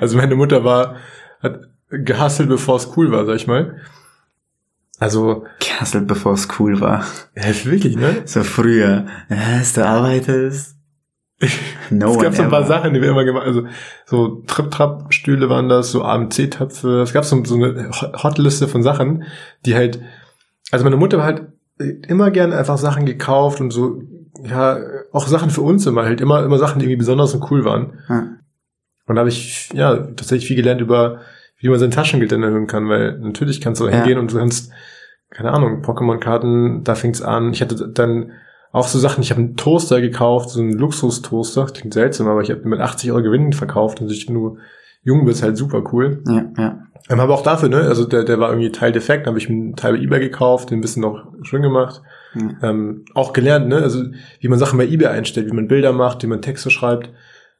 Also 0.00 0.16
meine 0.16 0.34
Mutter 0.34 0.64
war, 0.64 0.96
hat 1.42 1.60
gehasselt, 1.90 2.48
bevor 2.48 2.76
es 2.76 2.96
cool 2.96 3.12
war, 3.12 3.26
sag 3.26 3.36
ich 3.36 3.46
mal. 3.46 3.76
Also. 4.98 5.44
Gehasselt, 5.60 6.06
bevor 6.06 6.32
es 6.32 6.48
cool 6.58 6.80
war. 6.80 7.04
Ja, 7.36 7.44
wirklich, 7.64 7.96
ne? 7.96 8.22
So 8.24 8.44
früher. 8.44 9.06
Was, 9.28 9.74
du 9.74 9.86
arbeitest? 9.86 10.76
No 11.90 12.12
es 12.12 12.18
gab 12.18 12.34
so 12.34 12.42
ein 12.42 12.50
paar 12.50 12.66
Sachen, 12.66 12.94
die 12.94 13.00
wir 13.00 13.10
immer 13.10 13.24
gemacht 13.24 13.46
Also 13.46 13.66
so 14.06 14.42
Trip-Trap-Stühle 14.46 15.48
waren 15.48 15.68
das, 15.68 15.92
so 15.92 16.02
AMC-Töpfe. 16.02 17.02
Es 17.02 17.12
gab 17.12 17.24
so, 17.24 17.44
so 17.44 17.54
eine 17.54 17.90
Hotliste 17.90 18.68
von 18.68 18.82
Sachen, 18.82 19.24
die 19.64 19.74
halt. 19.74 20.00
Also 20.70 20.84
meine 20.84 20.96
Mutter 20.96 21.18
war 21.18 21.24
halt 21.24 21.46
immer 21.78 22.30
gern 22.30 22.52
einfach 22.52 22.78
Sachen 22.78 23.06
gekauft 23.06 23.60
und 23.60 23.70
so, 23.70 24.02
ja, 24.44 24.78
auch 25.12 25.26
Sachen 25.26 25.50
für 25.50 25.62
uns 25.62 25.86
immer, 25.86 26.04
halt 26.04 26.20
immer, 26.20 26.44
immer 26.44 26.58
Sachen, 26.58 26.78
die 26.78 26.86
irgendwie 26.86 26.98
besonders 26.98 27.34
und 27.34 27.50
cool 27.50 27.64
waren. 27.64 27.98
Hm. 28.06 28.38
Und 29.06 29.16
da 29.16 29.20
habe 29.20 29.28
ich 29.28 29.70
ja 29.72 29.96
tatsächlich 29.96 30.46
viel 30.46 30.56
gelernt 30.56 30.80
über, 30.80 31.20
wie 31.58 31.68
man 31.68 31.78
sein 31.78 31.90
Taschengeld 31.90 32.30
dann 32.30 32.42
erhöhen 32.42 32.66
kann, 32.66 32.88
weil 32.88 33.18
natürlich 33.18 33.60
kannst 33.60 33.80
du 33.80 33.86
ja. 33.86 33.92
hingehen 33.92 34.18
und 34.18 34.32
du 34.32 34.38
kannst, 34.38 34.70
keine 35.30 35.52
Ahnung, 35.52 35.82
Pokémon-Karten, 35.82 36.84
da 36.84 36.94
fing's 36.94 37.22
an. 37.22 37.52
Ich 37.52 37.62
hatte 37.62 37.88
dann 37.88 38.32
auch 38.70 38.86
so 38.86 38.98
Sachen, 38.98 39.22
ich 39.22 39.30
habe 39.30 39.40
einen 39.40 39.56
Toaster 39.56 40.00
gekauft, 40.00 40.50
so 40.50 40.60
einen 40.60 40.72
Luxus-Toaster, 40.72 41.66
klingt 41.66 41.94
seltsam, 41.94 42.28
aber 42.28 42.42
ich 42.42 42.50
habe 42.50 42.68
mit 42.68 42.80
80 42.80 43.10
Euro 43.12 43.22
Gewinn 43.22 43.52
verkauft 43.52 44.00
und 44.00 44.10
wenn 44.10 44.34
du 44.34 44.58
jung 45.02 45.24
bist, 45.24 45.42
halt 45.42 45.56
super 45.56 45.82
cool. 45.92 46.22
Ja, 46.26 46.44
ja. 46.56 46.86
Ähm, 47.08 47.20
aber 47.20 47.34
auch 47.34 47.42
dafür, 47.42 47.68
ne, 47.68 47.82
also 47.82 48.04
der, 48.04 48.24
der 48.24 48.38
war 48.38 48.50
irgendwie 48.50 48.70
Teil 48.70 48.92
defekt, 48.92 49.26
habe 49.26 49.38
ich 49.38 49.48
einen 49.48 49.76
Teil 49.76 49.94
bei 49.94 50.02
eBay 50.02 50.20
gekauft, 50.20 50.70
den 50.70 50.78
ein 50.78 50.82
bisschen 50.82 51.02
noch 51.02 51.32
schön 51.42 51.62
gemacht. 51.62 52.02
Ja. 52.34 52.70
Ähm, 52.70 53.04
auch 53.14 53.32
gelernt, 53.32 53.68
ne, 53.68 53.76
also 53.76 54.04
wie 54.40 54.48
man 54.48 54.58
Sachen 54.58 54.78
bei 54.78 54.86
eBay 54.86 55.08
einstellt, 55.08 55.46
wie 55.46 55.54
man 55.54 55.68
Bilder 55.68 55.92
macht, 55.92 56.22
wie 56.22 56.26
man 56.26 56.42
Texte 56.42 56.70
schreibt. 56.70 57.10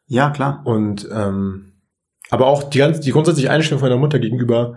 Ja, 0.07 0.31
klar. 0.31 0.63
Und 0.65 1.09
ähm, 1.13 1.73
aber 2.31 2.47
auch 2.47 2.63
die 2.65 2.79
ganze, 2.79 3.01
die 3.01 3.13
grundsätzliche 3.13 3.51
Einstellung 3.51 3.81
von 3.81 3.89
meiner 3.89 4.01
Mutter 4.01 4.19
gegenüber 4.19 4.77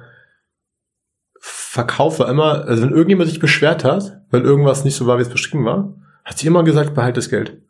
Verkauf 1.39 2.19
war 2.19 2.29
immer, 2.29 2.65
also 2.65 2.83
wenn 2.83 2.91
irgendjemand 2.91 3.29
sich 3.29 3.39
beschwert 3.39 3.83
hat, 3.83 4.21
weil 4.29 4.41
irgendwas 4.41 4.83
nicht 4.83 4.95
so 4.95 5.07
war, 5.07 5.17
wie 5.17 5.23
es 5.23 5.29
beschrieben 5.29 5.65
war, 5.65 5.95
hat 6.23 6.37
sie 6.37 6.47
immer 6.47 6.63
gesagt, 6.63 6.93
behalt 6.93 7.17
das 7.17 7.29
Geld. 7.29 7.61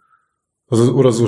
Also, 0.70 0.94
oder 0.94 1.12
so, 1.12 1.28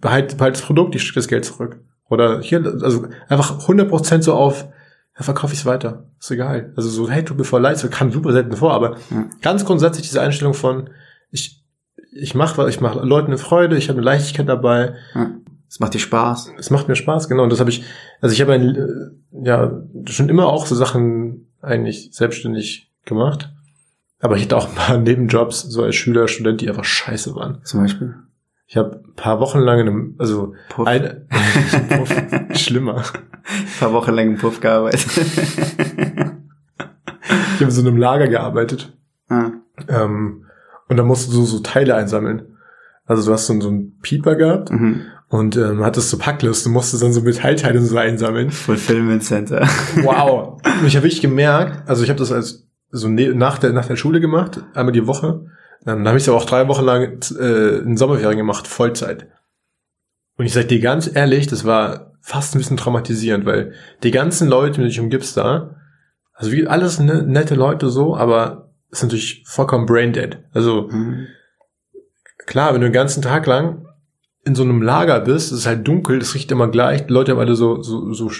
behalt, 0.00 0.36
behalt 0.36 0.56
das 0.56 0.62
Produkt, 0.62 0.94
ich 0.94 1.02
schicke 1.02 1.20
das 1.20 1.28
Geld 1.28 1.44
zurück. 1.44 1.80
Oder 2.08 2.40
hier, 2.40 2.64
also 2.64 3.06
einfach 3.28 3.60
100% 3.60 4.22
so 4.22 4.34
auf, 4.34 4.66
ja, 5.16 5.22
verkaufe 5.24 5.52
ich 5.52 5.60
es 5.60 5.66
weiter. 5.66 6.04
Ist 6.18 6.30
egal. 6.30 6.72
Also 6.76 6.88
so, 6.88 7.08
hey, 7.10 7.24
tut 7.24 7.38
mir 7.38 7.44
voll 7.44 7.60
leid, 7.62 7.82
das 7.82 7.90
kam 7.90 8.10
super 8.12 8.32
selten 8.32 8.56
vor, 8.56 8.72
aber 8.74 8.96
Ja. 9.10 9.26
ganz 9.42 9.64
grundsätzlich 9.64 10.06
diese 10.08 10.20
Einstellung 10.20 10.54
von, 10.54 10.90
ich, 11.30 11.62
ich 12.12 12.34
mache 12.34 12.58
was, 12.58 12.68
ich 12.68 12.80
mache 12.80 13.00
Leuten 13.00 13.28
eine 13.28 13.38
Freude, 13.38 13.76
ich 13.76 13.88
habe 13.88 13.98
eine 13.98 14.04
Leichtigkeit 14.04 14.48
dabei, 14.48 14.94
Ja. 15.14 15.30
Es 15.68 15.78
macht 15.78 15.94
dir 15.94 16.00
Spaß. 16.00 16.52
es 16.58 16.70
macht 16.70 16.88
mir 16.88 16.96
Spaß, 16.96 17.28
genau. 17.28 17.44
Und 17.44 17.52
das 17.52 17.60
habe 17.60 17.70
ich, 17.70 17.84
also 18.20 18.32
ich 18.32 18.40
habe 18.40 18.54
ein, 18.54 18.74
äh, 18.74 19.46
ja 19.46 19.80
schon 20.06 20.28
immer 20.28 20.46
auch 20.46 20.66
so 20.66 20.74
Sachen 20.74 21.46
eigentlich 21.62 22.08
selbstständig 22.12 22.90
gemacht. 23.04 23.50
Aber 24.18 24.36
ich 24.36 24.42
hatte 24.42 24.56
auch 24.56 24.68
ein 24.68 24.74
paar 24.74 24.98
Nebenjobs, 24.98 25.60
so 25.62 25.84
als 25.84 25.94
Schüler, 25.94 26.26
Student, 26.26 26.60
die 26.60 26.68
einfach 26.68 26.82
scheiße 26.84 27.36
waren. 27.36 27.60
Zum 27.62 27.80
Beispiel. 27.82 28.14
Ich 28.70 28.76
habe 28.76 29.02
ein 29.04 29.14
paar 29.16 29.40
Wochen 29.40 29.58
lang 29.58 29.80
in 29.80 29.88
einem, 29.88 30.14
also 30.18 30.54
Puff. 30.68 30.86
ein, 30.86 31.26
Puff, 31.88 32.14
schlimmer. 32.52 32.98
Ein 32.98 33.80
paar 33.80 33.92
Wochen 33.92 34.12
lang 34.12 34.28
im 34.28 34.36
Puff 34.36 34.60
gearbeitet. 34.60 35.08
Ich 37.56 37.56
habe 37.56 37.64
in 37.64 37.70
so 37.72 37.80
einem 37.80 37.96
Lager 37.96 38.28
gearbeitet. 38.28 38.96
ah. 39.28 39.50
Ähm, 39.88 40.44
und 40.88 40.96
da 40.96 41.02
musst 41.02 41.26
du 41.26 41.32
so, 41.32 41.44
so 41.44 41.58
Teile 41.58 41.96
einsammeln. 41.96 42.58
Also 43.06 43.26
du 43.26 43.32
hast 43.32 43.48
so, 43.48 43.60
so 43.60 43.70
einen 43.70 43.98
Pieper 44.02 44.36
gehabt 44.36 44.70
mhm. 44.70 45.02
und 45.28 45.56
ähm, 45.56 45.82
hattest 45.82 46.10
so 46.10 46.18
Packlisten, 46.18 46.72
musstest 46.72 47.02
dann 47.02 47.12
so 47.12 47.22
Metallteile 47.22 47.82
so 47.82 47.96
einsammeln. 47.96 48.52
Fulfillment 48.52 49.24
Center. 49.24 49.68
Wow. 49.96 50.62
Und 50.80 50.86
ich 50.86 50.94
habe 50.94 51.06
wirklich 51.06 51.20
gemerkt, 51.20 51.88
also 51.88 52.04
ich 52.04 52.08
habe 52.08 52.20
das 52.20 52.30
als 52.30 52.68
so 52.92 53.08
ne, 53.08 53.34
nach 53.34 53.58
der 53.58 53.72
nach 53.72 53.86
der 53.86 53.96
Schule 53.96 54.20
gemacht, 54.20 54.62
einmal 54.74 54.92
die 54.92 55.08
Woche. 55.08 55.46
Ähm, 55.86 56.04
da 56.04 56.10
habe 56.10 56.18
ich 56.18 56.24
es 56.24 56.28
aber 56.28 56.38
auch 56.38 56.44
drei 56.46 56.68
Wochen 56.68 56.84
lang 56.84 57.20
äh, 57.38 57.78
in 57.78 57.96
Sommerferien 57.96 58.36
gemacht, 58.38 58.66
Vollzeit. 58.66 59.28
Und 60.36 60.44
ich 60.46 60.52
sag 60.52 60.68
dir 60.68 60.80
ganz 60.80 61.10
ehrlich, 61.14 61.46
das 61.46 61.64
war 61.64 62.12
fast 62.22 62.54
ein 62.54 62.58
bisschen 62.58 62.76
traumatisierend, 62.76 63.44
weil 63.46 63.72
die 64.02 64.10
ganzen 64.10 64.48
Leute, 64.48 64.68
mit 64.68 64.76
denen 64.76 64.84
du 64.84 64.90
dich 64.90 65.00
umgibst 65.00 65.36
da, 65.36 65.76
also 66.34 66.52
wie 66.52 66.66
alles 66.66 66.98
ne, 66.98 67.22
nette 67.22 67.54
Leute 67.54 67.88
so, 67.90 68.16
aber 68.16 68.70
ist 68.90 69.02
natürlich 69.02 69.44
vollkommen 69.46 69.86
brain 69.86 70.12
dead. 70.12 70.38
Also 70.52 70.88
Mhm. 70.90 71.26
klar, 72.46 72.72
wenn 72.74 72.80
du 72.80 72.86
den 72.88 72.92
ganzen 72.92 73.22
Tag 73.22 73.46
lang 73.46 73.86
in 74.44 74.54
so 74.54 74.62
einem 74.62 74.82
Lager 74.82 75.20
bist, 75.20 75.52
es 75.52 75.58
ist 75.60 75.66
halt 75.66 75.86
dunkel, 75.86 76.18
es 76.18 76.34
riecht 76.34 76.50
immer 76.50 76.68
gleich, 76.68 77.06
die 77.06 77.12
Leute 77.12 77.32
haben 77.32 77.38
alle 77.38 77.54
so, 77.54 77.82
so, 77.82 78.12
so, 78.12 78.30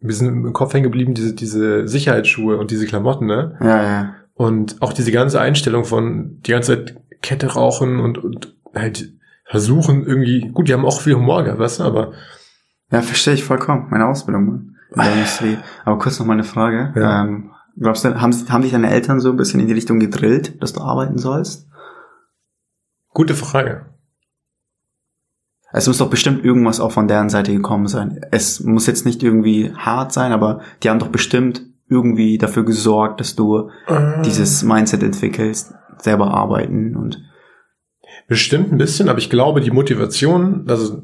wir 0.00 0.14
sind 0.14 0.28
im 0.28 0.52
Kopf 0.52 0.72
hängen 0.74 0.84
geblieben, 0.84 1.14
diese, 1.14 1.34
diese 1.34 1.88
Sicherheitsschuhe 1.88 2.56
und 2.56 2.70
diese 2.70 2.86
Klamotten, 2.86 3.26
ne? 3.26 3.56
Ja, 3.60 3.82
ja. 3.82 4.14
Und 4.38 4.80
auch 4.80 4.94
diese 4.94 5.12
ganze 5.12 5.40
Einstellung 5.40 5.84
von 5.84 6.40
die 6.46 6.52
ganze 6.52 6.76
Zeit 6.76 6.96
Kette 7.20 7.48
rauchen 7.48 8.00
und, 8.00 8.16
und 8.16 8.56
halt 8.74 9.12
versuchen 9.44 10.06
irgendwie, 10.06 10.48
gut, 10.52 10.68
die 10.68 10.72
haben 10.72 10.86
auch 10.86 11.00
viel 11.00 11.16
Humor 11.16 11.42
gehabt, 11.42 11.60
weißt 11.60 11.80
du, 11.80 11.84
aber 11.84 12.12
Ja, 12.90 13.02
verstehe 13.02 13.34
ich 13.34 13.44
vollkommen. 13.44 13.88
Meine 13.90 14.06
Ausbildung, 14.06 14.46
Mann. 14.46 14.76
In 14.94 15.02
der 15.02 15.12
Industrie. 15.12 15.58
Aber 15.84 15.98
kurz 15.98 16.18
noch 16.18 16.24
mal 16.24 16.32
eine 16.32 16.44
Frage. 16.44 16.94
Ja. 16.96 17.24
Ähm, 17.24 17.50
glaubst 17.78 18.06
du, 18.06 18.18
haben, 18.18 18.32
haben 18.48 18.62
dich 18.62 18.72
deine 18.72 18.90
Eltern 18.90 19.20
so 19.20 19.30
ein 19.30 19.36
bisschen 19.36 19.60
in 19.60 19.66
die 19.66 19.74
Richtung 19.74 19.98
gedrillt, 20.00 20.62
dass 20.62 20.72
du 20.72 20.80
arbeiten 20.80 21.18
sollst? 21.18 21.68
gute 23.18 23.34
Frage. 23.34 23.86
Es 25.72 25.88
muss 25.88 25.98
doch 25.98 26.08
bestimmt 26.08 26.44
irgendwas 26.44 26.78
auch 26.78 26.92
von 26.92 27.08
deren 27.08 27.28
Seite 27.28 27.52
gekommen 27.52 27.88
sein. 27.88 28.20
Es 28.30 28.60
muss 28.60 28.86
jetzt 28.86 29.04
nicht 29.04 29.24
irgendwie 29.24 29.74
hart 29.74 30.12
sein, 30.12 30.30
aber 30.30 30.60
die 30.82 30.88
haben 30.88 31.00
doch 31.00 31.08
bestimmt 31.08 31.67
irgendwie 31.88 32.38
dafür 32.38 32.64
gesorgt, 32.64 33.20
dass 33.20 33.34
du 33.36 33.70
dieses 34.24 34.62
Mindset 34.62 35.02
entwickelst, 35.02 35.72
selber 35.98 36.32
arbeiten 36.32 36.96
und 36.96 37.22
Bestimmt 38.26 38.72
ein 38.72 38.78
bisschen, 38.78 39.08
aber 39.08 39.18
ich 39.18 39.30
glaube, 39.30 39.60
die 39.62 39.70
Motivation, 39.70 40.64
also 40.68 41.02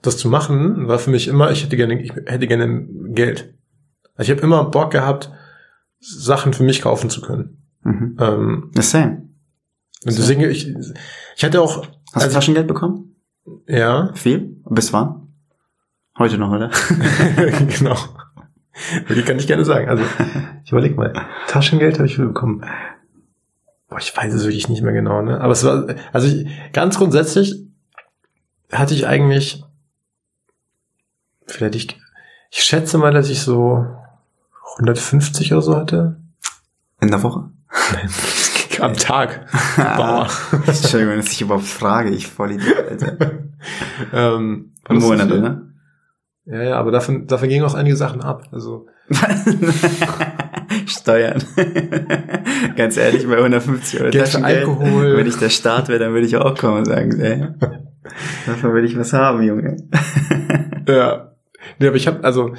das 0.00 0.16
zu 0.16 0.28
machen, 0.28 0.88
war 0.88 0.98
für 0.98 1.10
mich 1.10 1.28
immer, 1.28 1.50
ich 1.50 1.62
hätte 1.64 1.76
gerne, 1.76 2.00
ich 2.00 2.12
hätte 2.26 2.46
gerne 2.46 2.86
Geld. 3.12 3.54
Also 4.14 4.30
ich 4.32 4.38
habe 4.38 4.46
immer 4.46 4.64
Bock 4.64 4.90
gehabt, 4.90 5.30
Sachen 5.98 6.54
für 6.54 6.62
mich 6.62 6.80
kaufen 6.80 7.10
zu 7.10 7.20
können. 7.20 7.58
mhm. 7.82 8.16
Ähm, 8.18 8.70
the 8.74 8.80
same. 8.82 9.28
und 10.06 10.16
deswegen, 10.18 10.40
ich, 10.42 10.72
ich 11.36 11.44
hatte 11.44 11.60
auch, 11.60 11.86
Hast 12.12 12.14
du 12.14 12.20
Also- 12.20 12.34
Taschengeld 12.34 12.66
bekommen? 12.66 13.16
ja, 13.66 14.10
Viel? 14.14 14.56
Bis 14.70 14.92
wann? 14.94 15.28
Heute 16.18 16.38
noch, 16.38 16.52
oder? 16.52 16.70
genau. 17.78 17.96
Okay, 19.08 19.22
kann 19.22 19.38
ich 19.38 19.46
gerne 19.46 19.64
sagen. 19.64 19.88
Also, 19.88 20.04
ich 20.64 20.72
überleg 20.72 20.96
mal. 20.96 21.12
Taschengeld 21.48 21.98
habe 21.98 22.06
ich 22.06 22.16
viel 22.16 22.26
bekommen. 22.26 22.64
Boah, 23.88 23.98
ich 23.98 24.16
weiß 24.16 24.32
es 24.32 24.44
wirklich 24.44 24.68
nicht 24.68 24.82
mehr 24.82 24.92
genau, 24.92 25.22
ne? 25.22 25.40
Aber 25.40 25.52
es 25.52 25.64
war, 25.64 25.86
also 26.12 26.28
ich, 26.28 26.46
ganz 26.72 26.98
grundsätzlich 26.98 27.56
hatte 28.72 28.94
ich 28.94 29.06
eigentlich, 29.06 29.64
vielleicht 31.46 31.74
ich, 31.74 31.98
ich 32.50 32.62
schätze 32.62 32.98
mal, 32.98 33.12
dass 33.12 33.28
ich 33.28 33.40
so 33.40 33.84
150 34.76 35.52
oder 35.52 35.62
so 35.62 35.76
hatte. 35.76 36.16
In 37.00 37.10
der 37.10 37.22
Woche? 37.22 37.50
Am 38.80 38.94
Tag. 38.94 39.46
Bauer. 39.76 40.28
Entschuldigung, 40.66 41.16
dass 41.16 41.32
ich 41.32 41.42
überhaupt 41.42 41.66
frage, 41.66 42.10
ich 42.10 42.26
voll 42.28 42.58
Alter. 42.88 43.16
ähm, 44.12 44.72
Im 44.88 44.98
Monat, 44.98 45.28
viel? 45.28 45.69
Ja, 46.46 46.62
ja, 46.62 46.76
aber 46.76 46.90
davon, 46.90 47.26
davon 47.26 47.48
gingen 47.48 47.64
auch 47.64 47.74
einige 47.74 47.96
Sachen 47.96 48.22
ab. 48.22 48.48
Also, 48.50 48.86
Steuern. 50.86 51.42
Ganz 52.76 52.96
ehrlich, 52.96 53.26
bei 53.26 53.36
150 53.36 54.00
Euro 54.00 54.10
Geld 54.10 54.28
für 54.28 54.44
Alkohol. 54.44 55.16
wenn 55.16 55.26
ich 55.26 55.36
der 55.36 55.50
Staat 55.50 55.88
wäre, 55.88 55.98
dann 55.98 56.12
würde 56.12 56.26
ich 56.26 56.36
auch 56.36 56.56
kommen 56.56 56.78
und 56.78 56.84
sagen, 56.86 57.20
ey, 57.20 57.48
davon 58.46 58.74
will 58.74 58.84
ich 58.84 58.98
was 58.98 59.12
haben, 59.12 59.42
Junge. 59.42 59.76
Ja. 60.88 61.36
Nee, 61.78 61.86
aber 61.86 61.96
ich 61.96 62.06
habe 62.08 62.24
also 62.24 62.54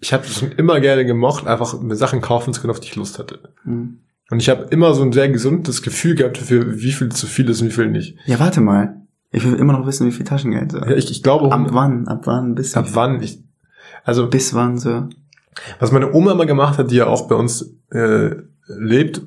ich 0.00 0.12
habe 0.12 0.26
schon 0.26 0.52
immer 0.52 0.80
gerne 0.80 1.06
gemocht, 1.06 1.46
einfach 1.46 1.74
Sachen 1.90 2.20
kaufen 2.20 2.52
zu 2.52 2.60
können, 2.60 2.72
auf 2.72 2.80
die 2.80 2.88
ich 2.88 2.96
Lust 2.96 3.18
hatte. 3.18 3.54
Hm. 3.62 4.00
Und 4.30 4.42
ich 4.42 4.50
habe 4.50 4.64
immer 4.70 4.92
so 4.92 5.02
ein 5.02 5.12
sehr 5.12 5.30
gesundes 5.30 5.80
Gefühl 5.80 6.14
gehabt 6.14 6.36
für 6.36 6.82
wie 6.82 6.92
viel 6.92 7.10
zu 7.10 7.26
viel 7.26 7.48
ist 7.48 7.62
und 7.62 7.68
wie 7.68 7.72
viel 7.72 7.90
nicht. 7.90 8.18
Ja, 8.26 8.38
warte 8.40 8.60
mal. 8.60 9.03
Ich 9.34 9.44
will 9.44 9.54
immer 9.54 9.72
noch 9.72 9.86
wissen, 9.86 10.06
wie 10.06 10.12
viel 10.12 10.24
Taschengeld 10.24 10.72
so. 10.72 10.78
Ja, 10.78 10.92
ich, 10.92 11.10
ich 11.10 11.22
glaube, 11.22 11.50
Ab 11.52 11.66
wann? 11.70 12.06
Ab 12.08 12.22
wann? 12.24 12.54
Bis, 12.54 12.76
ab 12.76 12.86
wann 12.92 13.22
ich 13.22 13.42
also 14.04 14.28
bis 14.28 14.54
wann 14.54 14.78
so? 14.78 15.08
was 15.78 15.92
meine 15.92 16.12
Oma 16.12 16.32
immer 16.32 16.46
gemacht 16.46 16.78
hat, 16.78 16.90
die 16.90 16.96
ja 16.96 17.06
auch 17.06 17.28
bei 17.28 17.34
uns 17.34 17.74
äh, 17.90 18.30
lebt, 18.66 19.22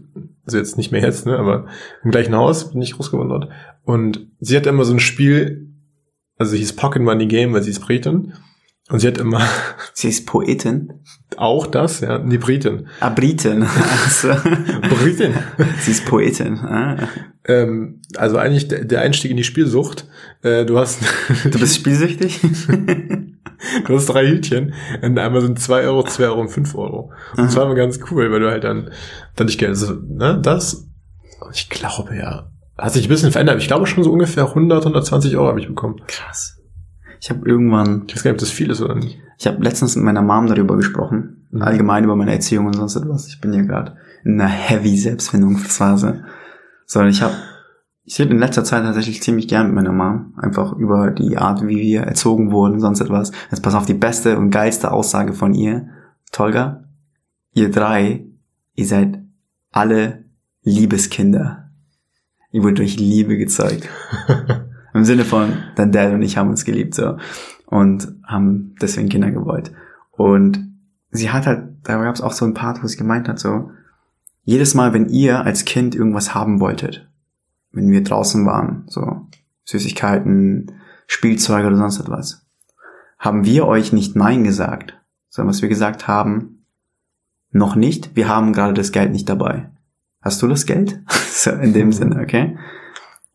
also 0.45 0.57
jetzt 0.57 0.77
nicht 0.77 0.91
mehr 0.91 1.01
jetzt, 1.01 1.25
ne, 1.25 1.37
aber 1.37 1.67
im 2.03 2.11
gleichen 2.11 2.35
Haus, 2.35 2.71
bin 2.71 2.81
ich 2.81 2.93
groß 2.93 3.11
geworden 3.11 3.29
dort. 3.29 3.49
Und 3.83 4.27
sie 4.39 4.57
hat 4.57 4.65
immer 4.65 4.83
so 4.85 4.93
ein 4.93 4.99
Spiel, 4.99 5.69
also 6.37 6.55
hieß 6.55 6.73
Pocket 6.73 7.01
Money 7.01 7.27
Game, 7.27 7.53
weil 7.53 7.63
sie 7.63 7.71
ist 7.71 7.79
Britin. 7.79 8.33
Und 8.89 8.99
sie 8.99 9.07
hat 9.07 9.17
immer 9.17 9.41
Sie 9.93 10.07
ist 10.07 10.25
Poetin. 10.25 10.93
auch 11.35 11.67
das, 11.67 11.99
ja, 11.99 12.19
die 12.19 12.37
Britin. 12.37 12.87
Ah, 13.01 13.09
Britin. 13.09 13.63
Also, 13.63 14.29
Britin. 14.89 15.33
sie 15.79 15.91
ist 15.91 16.05
Poetin. 16.05 16.57
Ah. 16.59 17.09
Ähm, 17.45 18.01
also 18.15 18.37
eigentlich 18.37 18.67
der, 18.69 18.85
der 18.85 19.01
Einstieg 19.01 19.31
in 19.31 19.37
die 19.37 19.43
Spielsucht. 19.43 20.07
Äh, 20.41 20.65
du 20.65 20.77
hast 20.77 20.99
Du 21.51 21.59
bist 21.59 21.75
spielsüchtig? 21.75 22.39
du 23.87 23.95
hast 23.95 24.05
drei 24.07 24.27
Hütchen 24.27 24.73
und 25.01 25.17
einmal 25.17 25.41
sind 25.41 25.59
zwei 25.59 25.81
Euro, 25.83 26.03
zwei 26.03 26.25
Euro 26.25 26.41
und 26.41 26.49
fünf 26.49 26.73
Euro. 26.75 27.11
Und 27.35 27.45
das 27.45 27.55
war 27.55 27.65
immer 27.65 27.75
ganz 27.75 27.99
cool, 28.11 28.31
weil 28.31 28.39
du 28.39 28.49
halt 28.49 28.63
dann 28.63 28.91
dann 29.35 29.47
nicht 29.47 29.59
Geld, 29.59 29.71
also, 29.71 29.93
ne, 29.93 30.39
das. 30.41 30.87
Ich 31.53 31.69
glaube 31.69 32.15
ja, 32.15 32.49
hat 32.77 32.93
sich 32.93 33.05
ein 33.05 33.09
bisschen 33.09 33.31
verändert. 33.31 33.61
Ich 33.61 33.67
glaube 33.67 33.85
schon 33.87 34.03
so 34.03 34.11
ungefähr 34.11 34.45
100, 34.45 34.79
120 34.79 35.35
Euro 35.37 35.47
habe 35.47 35.59
ich 35.59 35.67
bekommen. 35.67 36.01
Krass. 36.07 36.56
Ich 37.19 37.29
habe 37.29 37.47
irgendwann 37.47 38.03
Ich 38.07 38.15
weiß 38.15 38.23
gar 38.23 38.31
nicht, 38.31 38.41
ob 38.41 38.47
das 38.47 38.51
viel 38.51 38.69
ist 38.69 38.81
oder 38.81 38.95
nicht. 38.95 39.19
Ich 39.37 39.47
habe 39.47 39.63
letztens 39.63 39.95
mit 39.95 40.05
meiner 40.05 40.21
Mom 40.21 40.47
darüber 40.47 40.75
gesprochen. 40.75 41.45
Mhm. 41.51 41.61
Allgemein 41.61 42.03
über 42.03 42.15
meine 42.15 42.33
Erziehung 42.33 42.67
und 42.67 42.75
sonst 42.75 42.95
etwas. 42.95 43.27
Ich 43.27 43.39
bin 43.39 43.53
ja 43.53 43.61
gerade 43.61 43.97
in 44.23 44.39
einer 44.39 44.49
heavy 44.49 44.97
Selbstfindungsphase. 44.97 46.23
Sondern 46.85 47.11
ich 47.11 47.21
habe, 47.21 47.35
ich 48.03 48.19
rede 48.19 48.31
in 48.31 48.39
letzter 48.39 48.63
Zeit 48.63 48.83
tatsächlich 48.83 49.21
ziemlich 49.21 49.47
gern 49.47 49.67
mit 49.67 49.75
meiner 49.75 49.91
Mom. 49.91 50.33
Einfach 50.37 50.73
über 50.73 51.11
die 51.11 51.37
Art, 51.37 51.65
wie 51.67 51.77
wir 51.77 52.01
erzogen 52.01 52.51
wurden, 52.51 52.79
sonst 52.79 53.01
etwas. 53.01 53.31
Jetzt 53.51 53.61
pass 53.61 53.75
auf 53.75 53.85
die 53.85 53.93
beste 53.93 54.37
und 54.37 54.51
geilste 54.51 54.91
Aussage 54.91 55.33
von 55.33 55.53
ihr. 55.53 55.89
Tolga, 56.31 56.85
ihr 57.53 57.71
drei, 57.71 58.25
ihr 58.75 58.85
seid 58.85 59.19
alle 59.71 60.25
Liebeskinder. 60.63 61.69
Ihr 62.51 62.63
wurdet 62.63 62.79
durch 62.79 62.97
Liebe 62.97 63.37
gezeugt. 63.37 63.87
Im 64.97 65.05
Sinne 65.05 65.25
von, 65.25 65.63
dein 65.75 65.91
Dad 65.91 66.11
und 66.11 66.23
ich 66.23 66.37
haben 66.37 66.49
uns 66.49 66.65
geliebt, 66.65 66.95
so. 66.95 67.17
Und 67.67 68.15
haben 68.25 68.75
deswegen 68.81 69.09
Kinder 69.09 69.29
gewollt. 69.29 69.71
Und 70.11 70.73
sie 71.11 71.29
hat 71.29 71.45
halt, 71.45 71.67
da 71.83 72.01
gab 72.01 72.15
es 72.15 72.21
auch 72.21 72.31
so 72.31 72.45
ein 72.45 72.55
Part, 72.55 72.81
wo 72.81 72.87
sie 72.87 72.97
gemeint 72.97 73.27
hat, 73.27 73.37
so, 73.37 73.69
jedes 74.43 74.73
Mal, 74.73 74.93
wenn 74.93 75.09
ihr 75.09 75.41
als 75.41 75.65
Kind 75.65 75.93
irgendwas 75.93 76.33
haben 76.33 76.59
wolltet, 76.59 77.07
wenn 77.71 77.91
wir 77.91 78.03
draußen 78.03 78.45
waren, 78.45 78.85
so 78.87 79.27
Süßigkeiten, 79.65 80.71
Spielzeuge 81.05 81.67
oder 81.67 81.77
sonst 81.77 81.99
etwas, 81.99 82.47
haben 83.19 83.45
wir 83.45 83.67
euch 83.67 83.93
nicht 83.93 84.15
Nein 84.15 84.43
gesagt, 84.43 84.97
sondern 85.29 85.53
was 85.53 85.61
wir 85.61 85.69
gesagt 85.69 86.07
haben, 86.07 86.65
noch 87.51 87.75
nicht, 87.75 88.15
wir 88.15 88.27
haben 88.29 88.53
gerade 88.53 88.73
das 88.73 88.91
Geld 88.91 89.11
nicht 89.11 89.29
dabei. 89.29 89.69
Hast 90.21 90.41
du 90.41 90.47
das 90.47 90.65
Geld? 90.65 90.99
so 91.29 91.51
in 91.51 91.73
dem 91.73 91.91
Sinne, 91.91 92.19
okay? 92.21 92.57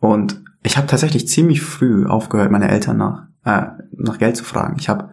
Und 0.01 0.43
ich 0.63 0.77
habe 0.77 0.87
tatsächlich 0.87 1.29
ziemlich 1.29 1.63
früh 1.63 2.07
aufgehört, 2.07 2.51
meine 2.51 2.69
Eltern 2.69 2.99
nach, 2.99 3.27
äh, 3.45 3.67
nach 3.93 4.19
Geld 4.19 4.37
zu 4.37 4.45
fragen. 4.45 4.77
Ich 4.79 4.89
habe 4.89 5.11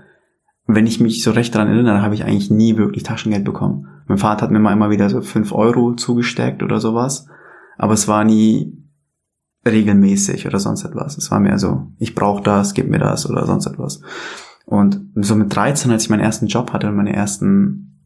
wenn 0.71 0.85
ich 0.85 0.99
mich 0.99 1.23
so 1.23 1.31
recht 1.31 1.55
daran 1.55 1.67
erinnere, 1.67 2.03
habe 2.03 2.13
ich 2.13 2.23
eigentlich 2.23 2.51
nie 2.51 2.77
wirklich 2.77 3.01
Taschengeld 3.01 3.43
bekommen. 3.43 3.87
Mein 4.07 4.19
Vater 4.19 4.43
hat 4.43 4.51
mir 4.51 4.59
mal 4.59 4.71
immer 4.71 4.91
wieder 4.91 5.09
so 5.09 5.21
fünf 5.21 5.51
Euro 5.51 5.95
zugesteckt 5.95 6.61
oder 6.61 6.79
sowas, 6.79 7.25
aber 7.79 7.93
es 7.93 8.07
war 8.07 8.23
nie 8.23 8.77
regelmäßig 9.65 10.45
oder 10.45 10.59
sonst 10.59 10.85
etwas. 10.85 11.17
Es 11.17 11.31
war 11.31 11.39
mehr 11.39 11.57
so, 11.57 11.87
ich 11.97 12.13
brauche 12.13 12.43
das, 12.43 12.75
gib 12.75 12.87
mir 12.87 12.99
das 12.99 13.27
oder 13.27 13.47
sonst 13.47 13.65
etwas. 13.65 14.01
Und 14.65 15.01
so 15.15 15.35
mit 15.35 15.55
13, 15.55 15.91
als 15.91 16.03
ich 16.03 16.11
meinen 16.11 16.19
ersten 16.19 16.45
Job 16.45 16.71
hatte 16.71 16.87
und 16.87 16.95
meine 16.95 17.15
ersten 17.15 18.05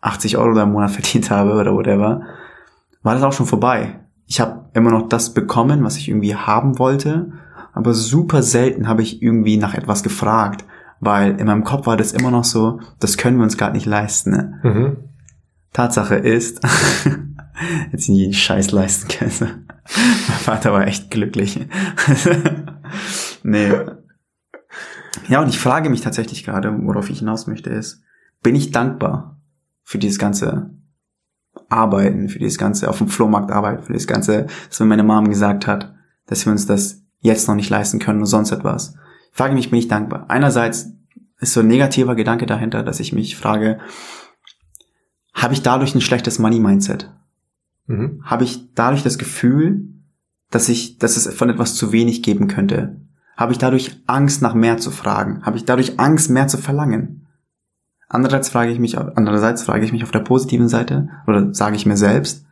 80 0.00 0.38
Euro 0.38 0.58
im 0.58 0.72
Monat 0.72 0.90
verdient 0.92 1.30
habe 1.30 1.52
oder 1.52 1.74
whatever, 1.74 2.22
war 3.02 3.14
das 3.14 3.22
auch 3.22 3.34
schon 3.34 3.46
vorbei. 3.46 4.00
Ich 4.30 4.38
habe 4.38 4.70
immer 4.74 4.92
noch 4.92 5.08
das 5.08 5.34
bekommen, 5.34 5.82
was 5.82 5.96
ich 5.96 6.08
irgendwie 6.08 6.36
haben 6.36 6.78
wollte, 6.78 7.32
aber 7.72 7.94
super 7.94 8.44
selten 8.44 8.86
habe 8.86 9.02
ich 9.02 9.20
irgendwie 9.20 9.56
nach 9.56 9.74
etwas 9.74 10.04
gefragt, 10.04 10.64
weil 11.00 11.40
in 11.40 11.48
meinem 11.48 11.64
Kopf 11.64 11.86
war 11.86 11.96
das 11.96 12.12
immer 12.12 12.30
noch 12.30 12.44
so, 12.44 12.78
das 13.00 13.16
können 13.16 13.38
wir 13.38 13.42
uns 13.42 13.56
gerade 13.56 13.72
nicht 13.72 13.86
leisten. 13.86 14.30
Ne? 14.30 14.60
Mhm. 14.62 14.96
Tatsache 15.72 16.14
ist, 16.14 16.60
jetzt 17.92 18.08
nie 18.08 18.22
den 18.22 18.32
Scheiß 18.32 18.70
leisten 18.70 19.08
können. 19.08 19.66
mein 20.28 20.38
Vater 20.38 20.72
war 20.72 20.86
echt 20.86 21.10
glücklich. 21.10 21.66
nee. 23.42 23.72
Ja, 25.26 25.42
und 25.42 25.48
ich 25.48 25.58
frage 25.58 25.90
mich 25.90 26.02
tatsächlich 26.02 26.44
gerade, 26.44 26.72
worauf 26.82 27.10
ich 27.10 27.18
hinaus 27.18 27.48
möchte, 27.48 27.70
ist, 27.70 28.04
bin 28.44 28.54
ich 28.54 28.70
dankbar 28.70 29.40
für 29.82 29.98
dieses 29.98 30.20
ganze 30.20 30.70
Arbeiten, 31.70 32.28
für 32.28 32.38
dieses 32.38 32.58
ganze 32.58 32.88
auf 32.88 32.98
dem 32.98 33.08
Flohmarkt 33.08 33.50
arbeiten, 33.50 33.82
für 33.82 33.92
dieses 33.92 34.06
ganze, 34.06 34.46
dass 34.68 34.80
mir 34.80 34.86
meine 34.86 35.04
Mom 35.04 35.28
gesagt 35.28 35.66
hat, 35.66 35.94
dass 36.26 36.44
wir 36.44 36.52
uns 36.52 36.66
das 36.66 37.02
jetzt 37.20 37.48
noch 37.48 37.54
nicht 37.54 37.70
leisten 37.70 37.98
können 37.98 38.20
und 38.20 38.26
sonst 38.26 38.50
etwas. 38.50 38.94
Ich 39.30 39.36
frage 39.36 39.54
mich, 39.54 39.70
bin 39.70 39.78
ich 39.78 39.88
dankbar? 39.88 40.26
Einerseits 40.28 40.90
ist 41.38 41.54
so 41.54 41.60
ein 41.60 41.68
negativer 41.68 42.14
Gedanke 42.14 42.46
dahinter, 42.46 42.82
dass 42.82 43.00
ich 43.00 43.12
mich 43.12 43.36
frage, 43.36 43.78
habe 45.32 45.54
ich 45.54 45.62
dadurch 45.62 45.94
ein 45.94 46.00
schlechtes 46.00 46.38
Money-Mindset? 46.38 47.12
Mhm. 47.86 48.22
Habe 48.24 48.44
ich 48.44 48.74
dadurch 48.74 49.02
das 49.02 49.18
Gefühl, 49.18 49.88
dass 50.50 50.68
ich, 50.68 50.98
dass 50.98 51.16
es 51.16 51.32
von 51.32 51.48
etwas 51.48 51.76
zu 51.76 51.92
wenig 51.92 52.22
geben 52.22 52.48
könnte? 52.48 53.00
Habe 53.36 53.52
ich 53.52 53.58
dadurch 53.58 54.02
Angst, 54.06 54.42
nach 54.42 54.54
mehr 54.54 54.76
zu 54.76 54.90
fragen? 54.90 55.42
Habe 55.42 55.56
ich 55.56 55.64
dadurch 55.64 55.98
Angst, 55.98 56.28
mehr 56.28 56.48
zu 56.48 56.58
verlangen? 56.58 57.19
Andererseits 58.12 58.48
frage 58.48 58.72
ich 58.72 58.80
mich, 58.80 58.98
andererseits 58.98 59.62
frage 59.62 59.84
ich 59.84 59.92
mich 59.92 60.02
auf 60.02 60.10
der 60.10 60.18
positiven 60.18 60.68
Seite, 60.68 61.08
oder 61.28 61.54
sage 61.54 61.76
ich 61.76 61.86
mir 61.86 61.96
selbst, 61.96 62.44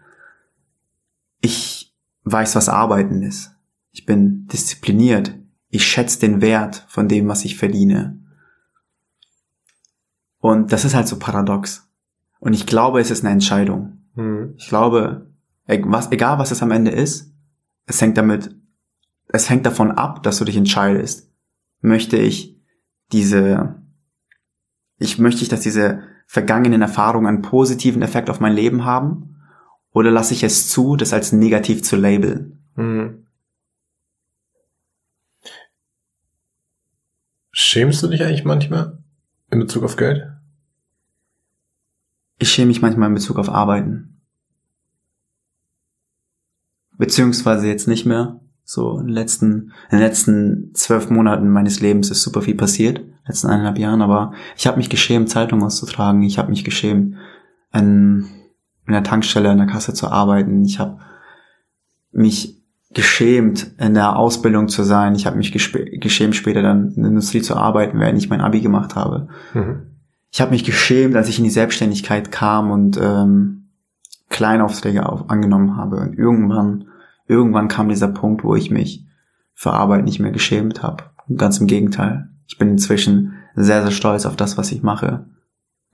ich 1.41 1.93
weiß, 2.23 2.55
was 2.55 2.69
Arbeiten 2.69 3.23
ist. 3.23 3.57
Ich 3.91 4.07
bin 4.07 4.47
diszipliniert. 4.47 5.35
Ich 5.69 5.85
schätze 5.85 6.21
den 6.21 6.41
Wert 6.41 6.87
von 6.88 7.09
dem, 7.09 7.27
was 7.27 7.45
ich 7.45 7.57
verdiene. 7.57 8.21
Und 10.38 10.71
das 10.71 10.85
ist 10.85 10.95
halt 10.95 11.09
so 11.09 11.19
paradox. 11.19 11.91
Und 12.38 12.53
ich 12.53 12.65
glaube, 12.65 13.00
es 13.00 13.11
ist 13.11 13.25
eine 13.25 13.33
Entscheidung. 13.33 13.99
Mhm. 14.15 14.55
Ich 14.57 14.69
glaube, 14.69 15.27
was, 15.67 16.12
egal 16.12 16.38
was 16.38 16.53
es 16.53 16.62
am 16.62 16.71
Ende 16.71 16.93
ist, 16.93 17.35
es 17.87 18.00
hängt 18.00 18.17
damit, 18.17 18.55
es 19.27 19.50
hängt 19.50 19.67
davon 19.67 19.91
ab, 19.91 20.23
dass 20.23 20.38
du 20.38 20.45
dich 20.45 20.57
entscheidest. 20.57 21.33
Möchte 21.81 22.17
ich 22.17 22.57
diese, 23.11 23.83
ich 24.99 25.19
möchte 25.19 25.43
ich, 25.43 25.49
dass 25.49 25.61
diese 25.61 26.02
vergangenen 26.26 26.83
Erfahrungen 26.83 27.26
einen 27.26 27.43
positiven 27.43 28.02
Effekt 28.02 28.28
auf 28.31 28.40
mein 28.40 28.52
Leben 28.52 28.85
haben? 28.85 29.37
Oder 29.93 30.11
lasse 30.11 30.35
ich 30.35 30.43
es 30.43 30.69
zu, 30.69 30.97
das 30.97 31.12
als 31.12 31.33
negativ 31.33 31.83
zu 31.83 31.97
labeln? 31.97 32.62
Mhm. 32.76 33.26
Schämst 37.50 38.02
du 38.02 38.09
dich 38.09 38.23
eigentlich 38.23 38.45
manchmal 38.45 38.99
in 39.50 39.59
Bezug 39.59 39.83
auf 39.83 39.97
Geld? 39.97 40.28
Ich 42.38 42.50
schäme 42.52 42.69
mich 42.69 42.83
manchmal 42.83 43.09
in 43.09 43.14
Bezug 43.14 43.38
auf 43.38 43.49
Arbeiten. 43.49 44.21
Beziehungsweise 46.93 47.67
jetzt 47.67 47.88
nicht 47.88 48.07
mehr. 48.07 48.40
So 48.71 48.99
in 48.99 49.07
den 49.07 49.15
letzten, 49.15 49.73
in 49.91 49.99
den 49.99 50.01
letzten 50.01 50.71
zwölf 50.75 51.09
Monaten 51.09 51.49
meines 51.49 51.81
Lebens 51.81 52.11
ist 52.11 52.23
super 52.23 52.42
viel 52.42 52.55
passiert, 52.55 53.01
letzten 53.27 53.47
eineinhalb 53.47 53.79
Jahren, 53.79 54.03
aber 54.03 54.33
ich 54.57 54.66
habe 54.66 54.77
mich 54.77 54.90
geschämt, 54.90 55.31
Zeitung 55.31 55.62
auszutragen. 55.62 56.23
Ich 56.23 56.37
habe 56.37 56.51
mich 56.51 56.64
geschämt, 56.64 57.16
in, 57.73 58.27
in 58.87 58.92
der 58.92 59.05
Tankstelle, 59.05 59.51
in 59.53 59.59
der 59.59 59.66
Kasse 59.66 59.95
zu 59.95 60.09
arbeiten. 60.09 60.64
Ich 60.64 60.79
habe 60.79 60.99
mich 62.12 62.61
geschämt, 62.92 63.73
in 63.79 63.95
der 63.95 64.16
Ausbildung 64.16 64.69
zu 64.69 64.83
sein. 64.83 65.14
Ich 65.14 65.25
habe 65.25 65.37
mich 65.37 65.53
geschämt, 65.53 66.37
später 66.37 66.61
dann 66.61 66.92
in 66.92 67.03
der 67.03 67.11
Industrie 67.11 67.42
zu 67.42 67.57
arbeiten, 67.57 68.01
während 68.01 68.19
ich 68.19 68.29
mein 68.29 68.40
Abi 68.42 68.61
gemacht 68.61 68.97
habe. 68.97 69.29
Mhm 69.55 69.88
ich 70.31 70.40
habe 70.40 70.51
mich 70.51 70.64
geschämt, 70.64 71.16
als 71.16 71.29
ich 71.29 71.38
in 71.38 71.45
die 71.45 71.51
Selbstständigkeit 71.51 72.31
kam 72.31 72.71
und 72.71 72.99
ähm, 73.01 73.69
Kleinaufträge 74.29 75.09
auf, 75.09 75.31
angenommen 75.31 75.77
habe. 75.77 75.97
Und 75.97 76.19
irgendwann, 76.19 76.88
irgendwann 77.29 77.69
kam 77.69 77.88
dieser 77.88 78.09
Punkt, 78.09 78.45
wo 78.45 78.55
ich 78.55 78.71
mich 78.71 79.05
für 79.55 79.73
Arbeit 79.73 80.05
nicht 80.05 80.21
mehr 80.21 80.31
geschämt 80.31 80.83
habe. 80.83 81.05
Ganz 81.37 81.59
im 81.59 81.67
Gegenteil. 81.67 82.29
Ich 82.47 82.59
bin 82.59 82.71
inzwischen 82.71 83.35
sehr, 83.55 83.83
sehr 83.83 83.91
stolz 83.91 84.25
auf 84.27 84.37
das, 84.37 84.57
was 84.57 84.73
ich 84.73 84.83
mache. 84.83 85.27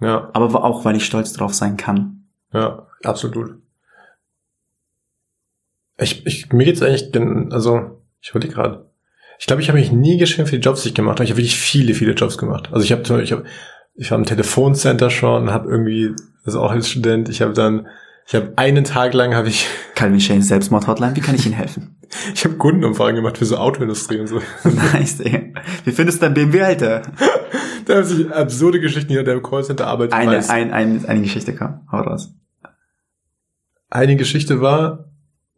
Ja. 0.01 0.31
Aber 0.33 0.65
auch, 0.65 0.85
weil 0.85 0.97
ich 0.97 1.07
stolz 1.07 1.33
drauf 1.33 1.55
sein 1.55 1.77
kann. 1.77 2.27
Ja, 2.53 2.87
absolut. 3.03 3.57
Ich, 5.99 6.27
ich, 6.27 6.53
mir 6.53 6.65
geht's 6.65 6.83
eigentlich, 6.83 7.13
denn, 7.13 7.53
also, 7.53 8.03
ich 8.21 8.35
wollte 8.35 8.49
gerade, 8.49 8.91
ich 9.39 9.47
glaube, 9.47 9.63
ich 9.63 9.69
habe 9.69 9.79
mich 9.79 9.93
nie 9.93 10.19
geschämt 10.19 10.49
für 10.49 10.57
die 10.57 10.65
Jobs, 10.65 10.83
die 10.83 10.91
ich 10.91 10.95
gemacht 10.95 11.17
habe. 11.17 11.25
Ich 11.25 11.31
habe 11.31 11.39
wirklich 11.39 11.57
viele, 11.57 11.95
viele 11.95 12.13
Jobs 12.13 12.39
gemacht. 12.39 12.69
Also 12.73 12.85
ich 12.85 12.93
habe, 12.93 13.23
ich 13.23 13.33
habe 13.33 13.45
ich 13.95 14.11
war 14.11 14.19
im 14.19 14.25
Telefoncenter 14.25 15.11
schon, 15.11 15.51
habe 15.51 15.71
irgendwie, 15.71 16.15
das 16.45 16.57
auch 16.57 16.71
als 16.71 16.89
Student, 16.89 17.29
ich 17.29 17.43
habe 17.43 17.53
dann, 17.53 17.87
ich 18.27 18.35
habe 18.35 18.53
einen 18.57 18.85
Tag 18.85 19.13
lang 19.15 19.35
habe 19.35 19.49
ich 19.49 19.67
Calvin 19.95 20.21
Shane's 20.21 20.49
Selbstmord-Hotline, 20.49 21.17
wie 21.17 21.21
kann 21.21 21.35
ich 21.35 21.47
Ihnen 21.47 21.55
helfen? 21.55 21.95
ich 22.33 22.45
habe 22.45 22.57
Kundenumfragen 22.57 23.17
gemacht 23.17 23.39
für 23.39 23.45
so 23.45 23.57
Autoindustrie 23.57 24.21
und 24.21 24.29
so. 24.29 24.41
nice, 24.65 25.21
ey. 25.21 25.53
Wie 25.85 25.93
findest 25.93 26.21
du 26.21 26.27
dein 26.27 26.35
BMW, 26.35 26.63
Alter? 26.63 27.03
da 27.87 27.97
haben 27.97 28.05
sich 28.05 28.31
absurde 28.33 28.81
Geschichten 28.81 29.13
hier, 29.13 29.25
der 29.25 29.35
im 29.35 29.43
Callcenter 29.43 29.87
arbeitet. 29.87 30.15
Eine, 30.15 30.37
weiß. 30.37 30.51
ein, 30.51 30.73
ein, 30.73 31.05
eine 31.07 31.23
Geschichte 31.23 31.55
kam, 31.55 31.87
hau 31.91 32.01
raus. 32.01 32.35
Eine 33.91 34.17
Geschichte 34.17 34.61
war, 34.61 35.11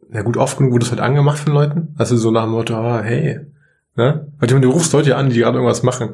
na 0.09 0.21
gut, 0.21 0.37
oft 0.37 0.57
genug 0.57 0.73
wurde 0.73 0.85
es 0.85 0.91
halt 0.91 1.01
angemacht 1.01 1.39
von 1.39 1.53
Leuten. 1.53 1.95
Also 1.97 2.17
so 2.17 2.31
nach 2.31 2.43
dem 2.43 2.51
Motto, 2.51 2.75
oh, 2.77 2.99
hey, 3.01 3.39
ne? 3.95 4.31
Weil 4.39 4.47
du, 4.47 4.59
du 4.59 4.69
rufst 4.69 4.93
Leute 4.93 5.15
an, 5.15 5.29
die 5.29 5.39
gerade 5.39 5.57
irgendwas 5.57 5.83
machen. 5.83 6.13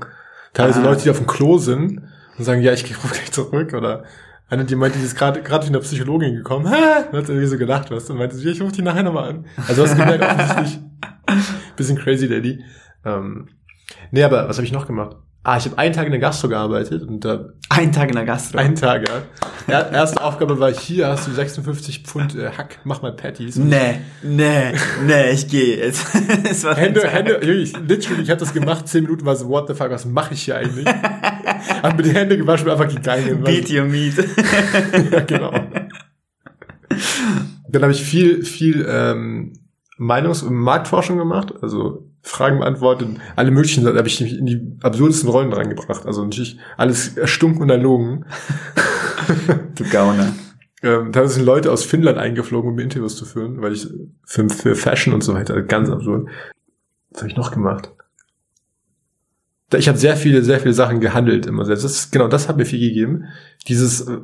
Teilweise 0.53 0.79
ah. 0.79 0.83
Leute, 0.83 1.03
die 1.03 1.09
auf 1.09 1.17
dem 1.17 1.27
Klo 1.27 1.57
sind 1.57 2.01
und 2.37 2.43
sagen, 2.43 2.61
ja, 2.61 2.73
ich 2.73 2.83
rufe 3.03 3.13
gleich 3.13 3.31
zurück. 3.31 3.73
Oder 3.73 4.03
eine, 4.49 4.65
die 4.65 4.75
meinte, 4.75 4.99
die 4.99 5.05
ist 5.05 5.15
gerade 5.15 5.41
gerade 5.41 5.65
von 5.65 5.73
der 5.73 5.79
Psychologin 5.79 6.35
gekommen. 6.35 6.69
Ha! 6.69 7.05
Und 7.11 7.17
hat 7.17 7.29
irgendwie 7.29 7.47
so 7.47 7.57
gedacht, 7.57 7.89
was? 7.91 8.09
Und 8.09 8.17
meinte, 8.17 8.37
ich 8.37 8.61
rufe 8.61 8.71
die 8.71 8.81
nachher 8.81 9.03
nochmal 9.03 9.29
an. 9.29 9.45
Also 9.67 9.83
hast 9.83 9.97
gemerkt, 9.97 10.23
offensichtlich 10.23 10.79
bisschen 11.75 11.97
crazy, 11.97 12.27
Daddy. 12.27 12.63
Ähm, 13.05 13.49
nee, 14.11 14.23
aber 14.23 14.47
was 14.47 14.57
habe 14.57 14.65
ich 14.65 14.71
noch 14.71 14.87
gemacht? 14.87 15.17
Ah, 15.45 15.57
ich 15.57 15.65
habe 15.65 15.77
einen 15.77 15.93
Tag 15.93 16.05
in 16.05 16.11
der 16.11 16.21
Gastro 16.21 16.47
gearbeitet 16.47 17.03
und 17.03 17.25
da. 17.25 17.49
Ein 17.67 17.91
Tag 17.91 18.07
in 18.07 18.15
der 18.15 18.23
Gastro. 18.23 18.59
Ein 18.59 18.75
Tag, 18.75 19.09
ja. 19.67 19.89
erste 19.89 20.23
Aufgabe 20.23 20.57
war 20.57 20.71
hier, 20.71 21.07
hast 21.07 21.27
du 21.27 21.31
56 21.31 22.03
Pfund 22.03 22.33
äh, 22.35 22.51
Hack, 22.51 22.79
mach 22.85 23.01
mal 23.01 23.11
Patties. 23.11 23.57
Nee, 23.57 23.99
nee, 24.21 24.71
nee, 25.05 25.31
ich 25.31 25.49
gehe 25.49 25.77
jetzt. 25.77 26.07
es 26.49 26.63
war 26.63 26.75
Hände, 26.75 27.05
Hände, 27.09 27.31
wirklich, 27.41 27.73
literally, 27.77 28.23
ich 28.23 28.29
habe 28.29 28.39
das 28.39 28.53
gemacht, 28.53 28.87
10 28.87 29.03
Minuten 29.03 29.25
war 29.25 29.35
so, 29.35 29.49
what 29.49 29.67
the 29.67 29.73
fuck, 29.73 29.89
was 29.89 30.05
mache 30.05 30.33
ich 30.33 30.43
hier 30.43 30.55
eigentlich? 30.55 30.87
hab 31.83 31.97
mir 31.97 32.03
die 32.03 32.13
Hände 32.13 32.37
gewaschen 32.37 32.67
und 32.69 32.79
einfach 32.79 32.95
gegangen. 32.95 33.43
Beat 33.43 33.69
your 33.69 33.83
meat. 33.83 34.15
ja, 35.11 35.19
genau. 35.21 35.51
Dann 37.67 37.81
habe 37.81 37.91
ich 37.91 38.01
viel, 38.01 38.45
viel 38.45 38.85
ähm, 38.87 39.51
Meinungs- 39.97 40.41
und 40.41 40.53
Marktforschung 40.55 41.17
gemacht, 41.17 41.53
also 41.61 42.12
Fragen 42.25 42.59
beantwortet, 42.59 43.09
alle 43.35 43.51
möglichen, 43.51 43.83
da 43.83 43.93
habe 43.93 44.07
ich 44.07 44.21
mich 44.21 44.37
in 44.37 44.45
die 44.45 44.77
absurdesten 44.81 45.29
Rollen 45.29 45.51
reingebracht. 45.51 46.05
Also 46.05 46.23
natürlich 46.23 46.57
alles 46.77 47.17
erstunken 47.17 47.61
und 47.61 47.69
erlogen. 47.69 48.25
du 49.75 49.83
Gauner. 49.89 50.33
Ähm, 50.81 51.11
da 51.11 51.27
sind 51.27 51.45
Leute 51.45 51.71
aus 51.71 51.83
Finnland 51.83 52.17
eingeflogen, 52.17 52.69
um 52.69 52.75
mir 52.75 52.83
Interviews 52.83 53.17
zu 53.17 53.25
führen, 53.25 53.61
weil 53.61 53.73
ich 53.73 53.87
für, 54.25 54.49
für 54.49 54.75
Fashion 54.75 55.13
und 55.13 55.21
so 55.21 55.33
weiter, 55.33 55.61
ganz 55.61 55.89
absurd. 55.89 56.29
Was 57.11 57.21
habe 57.21 57.29
ich 57.29 57.37
noch 57.37 57.51
gemacht? 57.51 57.91
Ich 59.75 59.87
habe 59.87 59.97
sehr 59.97 60.15
viele, 60.15 60.43
sehr 60.43 60.59
viele 60.59 60.73
Sachen 60.73 61.01
gehandelt 61.01 61.45
immer 61.45 61.65
selbst. 61.65 61.83
Das 61.83 61.91
ist, 61.91 62.11
genau, 62.11 62.27
das 62.27 62.47
hat 62.47 62.57
mir 62.57 62.65
viel 62.65 62.79
gegeben. 62.79 63.25
Dieses 63.67 64.01
äh, 64.01 64.17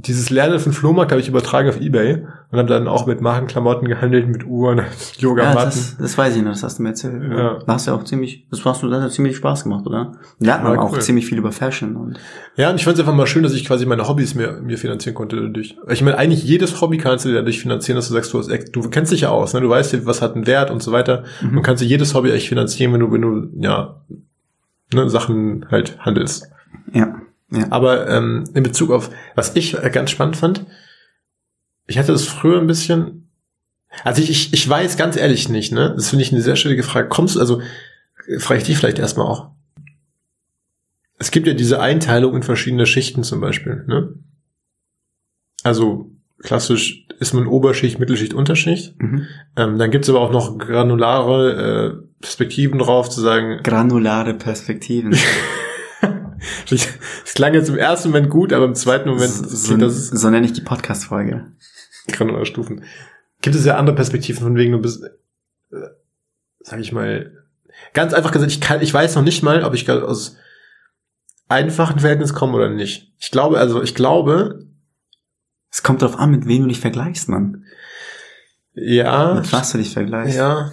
dieses 0.00 0.30
Lernen 0.30 0.60
von 0.60 0.72
Flohmarkt 0.72 1.10
habe 1.10 1.20
ich 1.20 1.28
übertragen 1.28 1.68
auf 1.68 1.80
Ebay 1.80 2.24
und 2.52 2.58
habe 2.58 2.68
dann 2.68 2.86
auch 2.86 3.06
mit 3.06 3.20
Markenklamotten 3.20 3.88
gehandelt, 3.88 4.28
mit 4.28 4.46
Uhren, 4.46 4.82
Yogamatten. 5.18 5.58
Ja, 5.58 5.64
das, 5.64 5.96
das 5.98 6.16
weiß 6.16 6.36
ich 6.36 6.42
noch, 6.42 6.52
das 6.52 6.62
hast 6.62 6.78
du 6.78 6.84
mir 6.84 6.90
erzählt. 6.90 7.20
Ja. 7.20 7.58
Da 7.58 7.72
hast 7.74 7.86
du 7.86 7.90
ja 7.90 7.96
auch 7.96 8.04
ziemlich, 8.04 8.46
das 8.48 8.64
hast 8.64 8.82
du, 8.84 8.88
das 8.88 9.02
hat 9.02 9.12
ziemlich 9.12 9.36
Spaß 9.36 9.64
gemacht, 9.64 9.84
oder? 9.86 10.12
Lernt 10.38 10.62
man 10.62 10.74
ja, 10.74 10.80
auch 10.80 10.96
ziemlich 10.98 11.26
viel 11.26 11.38
über 11.38 11.50
Fashion 11.50 11.96
und. 11.96 12.18
Ja, 12.54 12.70
und 12.70 12.76
ich 12.76 12.84
fand 12.84 12.94
es 12.94 13.00
einfach 13.00 13.14
mal 13.14 13.26
schön, 13.26 13.42
dass 13.42 13.54
ich 13.54 13.64
quasi 13.64 13.86
meine 13.86 14.06
Hobbys 14.06 14.36
mir, 14.36 14.60
mir 14.62 14.78
finanzieren 14.78 15.16
konnte 15.16 15.34
dadurch. 15.34 15.76
Ich 15.88 16.02
meine, 16.02 16.16
eigentlich 16.16 16.44
jedes 16.44 16.80
Hobby 16.80 16.98
kannst 16.98 17.24
du 17.24 17.30
dir 17.30 17.36
dadurch 17.36 17.60
finanzieren, 17.60 17.96
dass 17.96 18.06
du 18.06 18.14
sagst, 18.14 18.32
du, 18.32 18.38
hast, 18.38 18.50
du 18.50 18.90
kennst 18.90 19.10
dich 19.10 19.22
ja 19.22 19.30
aus, 19.30 19.52
ne? 19.52 19.60
Du 19.60 19.68
weißt 19.68 19.92
ja, 19.94 20.06
was 20.06 20.22
hat 20.22 20.36
einen 20.36 20.46
Wert 20.46 20.70
und 20.70 20.80
so 20.80 20.92
weiter. 20.92 21.24
Mhm. 21.42 21.56
Und 21.56 21.62
kannst 21.64 21.82
dir 21.82 21.86
jedes 21.86 22.14
Hobby 22.14 22.30
echt 22.30 22.46
finanzieren, 22.46 22.92
wenn 22.92 23.00
du, 23.00 23.10
wenn 23.10 23.22
du, 23.22 23.48
ja, 23.60 23.96
ne, 24.94 25.10
Sachen 25.10 25.66
halt 25.70 25.98
handelst. 25.98 26.48
Ja. 26.92 27.16
Ja. 27.50 27.66
Aber 27.70 28.08
ähm, 28.08 28.44
in 28.54 28.62
Bezug 28.62 28.90
auf, 28.90 29.10
was 29.34 29.56
ich 29.56 29.76
äh, 29.76 29.90
ganz 29.90 30.10
spannend 30.10 30.36
fand, 30.36 30.66
ich 31.86 31.98
hatte 31.98 32.12
das 32.12 32.24
früher 32.24 32.60
ein 32.60 32.66
bisschen, 32.66 33.30
also 34.04 34.20
ich, 34.22 34.30
ich, 34.30 34.52
ich 34.52 34.68
weiß 34.68 34.96
ganz 34.96 35.16
ehrlich 35.16 35.48
nicht, 35.48 35.72
ne? 35.72 35.94
Das 35.96 36.10
finde 36.10 36.22
ich 36.22 36.32
eine 36.32 36.42
sehr 36.42 36.56
schwierige 36.56 36.82
Frage. 36.82 37.08
Kommst 37.08 37.36
du, 37.36 37.40
also 37.40 37.62
frage 38.38 38.60
ich 38.60 38.66
dich 38.66 38.76
vielleicht 38.76 38.98
erstmal 38.98 39.26
auch. 39.26 39.50
Es 41.18 41.30
gibt 41.30 41.46
ja 41.46 41.54
diese 41.54 41.80
Einteilung 41.80 42.36
in 42.36 42.42
verschiedene 42.42 42.86
Schichten 42.86 43.24
zum 43.24 43.40
Beispiel, 43.40 43.84
ne? 43.86 44.14
Also 45.64 46.10
klassisch 46.42 47.06
ist 47.18 47.32
man 47.32 47.46
Oberschicht, 47.46 47.98
Mittelschicht, 47.98 48.34
Unterschicht. 48.34 48.94
Mhm. 49.00 49.26
Ähm, 49.56 49.78
dann 49.78 49.90
gibt's 49.90 50.08
aber 50.08 50.20
auch 50.20 50.30
noch 50.30 50.58
granulare 50.58 52.02
äh, 52.02 52.08
Perspektiven 52.20 52.78
drauf, 52.78 53.10
zu 53.10 53.20
sagen, 53.20 53.60
Granulare 53.62 54.34
Perspektiven. 54.34 55.16
es 56.70 57.34
klang 57.34 57.54
jetzt 57.54 57.68
im 57.68 57.76
ersten 57.78 58.08
Moment 58.10 58.30
gut, 58.30 58.52
aber 58.52 58.64
im 58.64 58.74
zweiten 58.74 59.08
Moment 59.08 59.30
so, 59.32 59.66
klingt 59.68 59.82
das 59.82 60.08
so 60.08 60.30
nenne 60.30 60.46
ich 60.46 60.52
die 60.52 60.60
Podcast-Folge. 60.60 61.46
granulare 62.08 62.46
Stufen. 62.46 62.84
Gibt 63.42 63.54
es 63.56 63.64
ja 63.64 63.76
andere 63.76 63.94
Perspektiven, 63.96 64.42
von 64.42 64.56
wegen 64.56 64.72
du 64.72 64.78
bist, 64.80 65.02
äh, 65.04 65.76
sag 66.60 66.80
ich 66.80 66.92
mal, 66.92 67.32
ganz 67.94 68.12
einfach 68.14 68.32
gesagt, 68.32 68.50
ich 68.50 68.60
kann, 68.60 68.80
ich 68.82 68.92
weiß 68.92 69.14
noch 69.14 69.22
nicht 69.22 69.42
mal, 69.42 69.62
ob 69.64 69.74
ich 69.74 69.88
aus 69.90 70.36
einfachen 71.48 72.00
Verhältnissen 72.00 72.34
komme 72.34 72.54
oder 72.54 72.68
nicht. 72.68 73.12
Ich 73.18 73.30
glaube, 73.30 73.58
also 73.58 73.82
ich 73.82 73.94
glaube, 73.94 74.66
Es 75.70 75.82
kommt 75.82 76.02
darauf 76.02 76.18
an, 76.18 76.30
mit 76.30 76.46
wem 76.46 76.62
du 76.62 76.68
dich 76.68 76.80
vergleichst, 76.80 77.28
Mann. 77.28 77.64
ja, 78.74 79.34
Mit 79.34 79.52
was 79.52 79.72
du 79.72 79.78
dich 79.78 79.92
vergleichst. 79.92 80.36
ja, 80.36 80.72